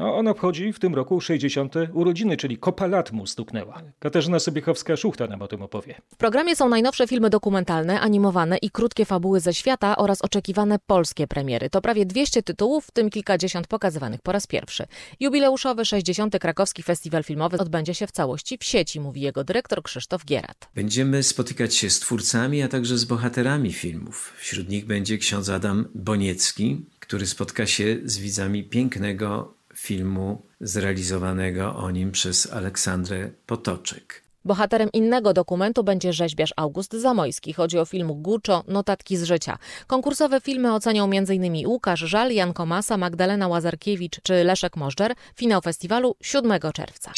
No, 0.00 0.16
on 0.16 0.28
obchodzi 0.28 0.72
w 0.72 0.78
tym 0.78 0.94
roku 0.94 1.20
60. 1.20 1.74
urodziny, 1.92 2.36
czyli 2.36 2.58
kopa 2.58 2.86
lat 2.86 3.12
mu 3.12 3.26
stuknęła. 3.26 3.82
Katarzyna 3.98 4.36
Sobiechowska-Szuchta 4.36 5.28
nam 5.28 5.42
o 5.42 5.48
tym 5.48 5.62
opowie. 5.62 5.94
W 6.12 6.16
programie 6.16 6.56
są 6.56 6.68
najnowsze 6.68 7.06
filmy 7.06 7.30
dokumentalne, 7.30 8.00
animowane 8.00 8.58
i 8.58 8.70
krótkie 8.70 9.04
fabuły 9.04 9.40
ze 9.40 9.54
świata 9.54 9.96
oraz 9.96 10.22
oczekiwane 10.22 10.78
polskie 10.86 11.26
premiery. 11.26 11.70
To 11.70 11.80
prawie 11.80 12.06
200 12.06 12.42
tytułów, 12.42 12.86
w 12.86 12.90
tym 12.90 13.10
kilkadziesiąt 13.10 13.66
pokazywanych 13.66 14.20
po 14.22 14.32
raz 14.32 14.46
pierwszy. 14.46 14.84
Jubileuszowy 15.20 15.84
60. 15.84 16.38
Krakowski 16.38 16.82
Festiwal 16.82 17.24
Filmowy 17.24 17.58
odbędzie 17.58 17.94
się 17.94 18.06
w 18.06 18.12
całości 18.12 18.58
w 18.58 18.64
sieci, 18.64 19.00
mówi 19.00 19.20
jego 19.20 19.44
dyrektor 19.44 19.82
Krzysztof 19.82 20.24
Gierat. 20.24 20.68
Będziemy 20.74 21.22
spotykać 21.22 21.74
się 21.74 21.90
z 21.90 22.00
twórcami, 22.00 22.62
a 22.62 22.68
także 22.68 22.98
z 22.98 23.04
bohaterami 23.04 23.72
filmów. 23.72 24.34
Wśród 24.38 24.68
nich 24.68 24.86
będzie 24.86 25.18
ksiądz 25.18 25.48
Adam 25.48 25.88
Boniecki, 25.94 26.86
który 27.00 27.26
spotka 27.26 27.66
się 27.66 27.96
z 28.04 28.18
widzami 28.18 28.64
pięknego 28.64 29.59
filmu 29.74 30.42
zrealizowanego 30.60 31.76
o 31.76 31.90
nim 31.90 32.12
przez 32.12 32.52
Aleksandrę 32.52 33.30
Potoczek. 33.46 34.30
Bohaterem 34.44 34.88
innego 34.92 35.32
dokumentu 35.32 35.84
będzie 35.84 36.12
rzeźbiarz 36.12 36.52
August 36.56 36.92
Zamojski. 36.92 37.52
Chodzi 37.52 37.78
o 37.78 37.84
film 37.84 38.22
Guccio 38.22 38.64
Notatki 38.68 39.16
z 39.16 39.22
życia. 39.22 39.58
Konkursowe 39.86 40.40
filmy 40.40 40.74
ocenią 40.74 41.04
m.in. 41.04 41.66
Łukasz 41.66 42.00
Żal, 42.00 42.32
Jan 42.32 42.52
Komasa, 42.52 42.96
Magdalena 42.96 43.48
Łazarkiewicz 43.48 44.20
czy 44.22 44.44
Leszek 44.44 44.76
Możdżer. 44.76 45.14
Finał 45.36 45.60
festiwalu 45.60 46.16
7 46.22 46.52
czerwca. 46.74 47.12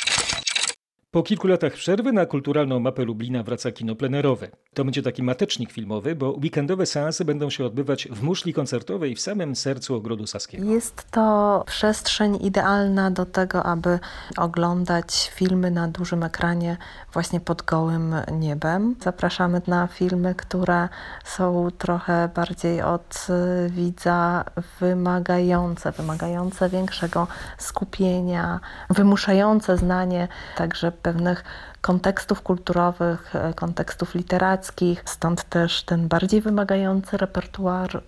Po 1.13 1.23
kilku 1.23 1.47
latach 1.47 1.73
przerwy 1.73 2.13
na 2.13 2.27
kulturalną 2.27 2.81
mapę 2.81 3.05
Lublina 3.05 3.43
wraca 3.43 3.73
kino 3.73 3.95
plenerowe. 3.95 4.49
To 4.75 4.85
będzie 4.85 5.03
taki 5.03 5.23
matecznik 5.23 5.73
filmowy, 5.73 6.15
bo 6.15 6.31
weekendowe 6.31 6.87
seanse 6.87 7.25
będą 7.25 7.51
się 7.51 7.65
odbywać 7.65 8.09
w 8.09 8.23
muszli 8.23 8.55
koncertowej 8.55 9.15
w 9.15 9.21
samym 9.21 9.57
sercu 9.57 9.95
Ogrodu 9.95 10.27
Saskiego. 10.27 10.65
Jest 10.65 11.11
to 11.11 11.65
przestrzeń 11.67 12.39
idealna 12.41 13.11
do 13.11 13.27
tego, 13.27 13.63
aby 13.63 13.99
oglądać 14.37 15.31
filmy 15.35 15.71
na 15.71 15.89
dużym 15.89 16.23
ekranie 16.23 16.77
właśnie 17.13 17.41
pod 17.41 17.63
gołym 17.63 18.15
niebem. 18.33 18.97
Zapraszamy 19.01 19.63
na 19.67 19.87
filmy, 19.87 20.35
które 20.35 20.89
są 21.25 21.69
trochę 21.79 22.29
bardziej 22.35 22.83
od 22.83 23.27
widza 23.69 24.45
wymagające, 24.81 25.93
wymagające 25.93 26.69
większego 26.69 27.27
skupienia, 27.59 28.61
wymuszające 28.91 29.77
znanie 29.77 30.29
także 30.57 30.93
pewnych 31.03 31.45
kontekstów 31.81 32.43
kulturowych, 32.43 33.33
kontekstów 33.57 34.15
literackich. 34.15 35.03
Stąd 35.05 35.45
też 35.45 35.83
ten 35.83 36.09
bardziej 36.09 36.41
wymagający 36.41 37.17
repertuar 37.17 38.03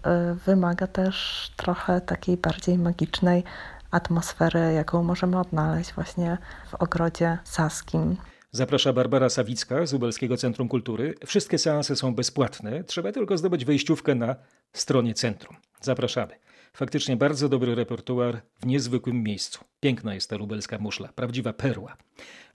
wymaga 0.47 0.87
też 0.87 1.51
trochę 1.57 2.01
takiej 2.01 2.37
bardziej 2.37 2.79
magicznej 2.79 3.45
atmosfery, 3.91 4.73
jaką 4.73 5.03
możemy 5.03 5.39
odnaleźć 5.39 5.93
właśnie 5.93 6.39
w 6.71 6.75
ogrodzie 6.75 7.39
saskim. 7.45 8.17
Zaprasza 8.53 8.93
Barbara 8.93 9.29
Sawicka 9.29 9.87
z 9.87 9.93
Lubelskiego 9.93 10.37
Centrum 10.37 10.69
Kultury. 10.69 11.15
Wszystkie 11.27 11.59
seanse 11.59 11.97
są 11.97 12.15
bezpłatne, 12.15 12.85
trzeba 12.85 13.13
tylko 13.13 13.39
zdobyć 13.39 13.65
wejściówkę 13.65 14.15
na 14.15 14.37
stronie 14.73 15.15
centrum. 15.15 15.57
Zapraszamy. 15.81 16.35
Faktycznie 16.77 17.17
bardzo 17.17 17.49
dobry 17.49 17.75
repertuar 17.75 18.41
w 18.61 18.67
niezwykłym 18.67 19.23
miejscu. 19.23 19.65
Piękna 19.81 20.15
jest 20.15 20.31
ta 20.31 20.37
lubelska 20.37 20.79
muszla, 20.79 21.09
prawdziwa 21.09 21.53
perła. 21.53 21.97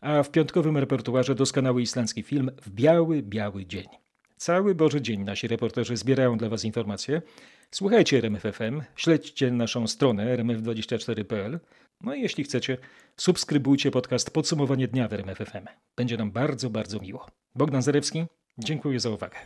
A 0.02 0.24
w 0.24 0.32
piątkowym 0.32 0.78
repertuarze 0.78 1.36
doskonały 1.36 1.82
islandzki 1.82 2.24
film 2.24 2.52
w 2.62 2.70
biały, 2.70 3.24
biały 3.24 3.66
dzień. 3.66 3.88
Cały 4.38 4.76
Boży 4.76 5.02
Dzień 5.02 5.24
nasi 5.24 5.48
reporterzy 5.48 5.98
zbierają 5.98 6.38
dla 6.38 6.50
Was 6.50 6.66
informacje. 6.66 7.22
Słuchajcie 7.72 8.18
RMFFM, 8.18 8.82
śledźcie 8.96 9.52
naszą 9.52 9.88
stronę 9.88 10.38
rmf24.pl. 10.38 11.60
No 12.02 12.16
i 12.16 12.22
jeśli 12.22 12.44
chcecie, 12.44 12.78
subskrybujcie 13.18 13.92
podcast 13.92 14.32
Podsumowanie 14.32 14.88
Dnia 14.88 15.08
w 15.08 15.14
RMFFM. 15.14 15.66
Będzie 15.96 16.18
nam 16.18 16.32
bardzo, 16.32 16.70
bardzo 16.70 17.00
miło. 17.00 17.28
Bogdan 17.56 17.82
Zarewski, 17.82 18.26
dziękuję 18.58 19.00
za 19.00 19.10
uwagę. 19.10 19.38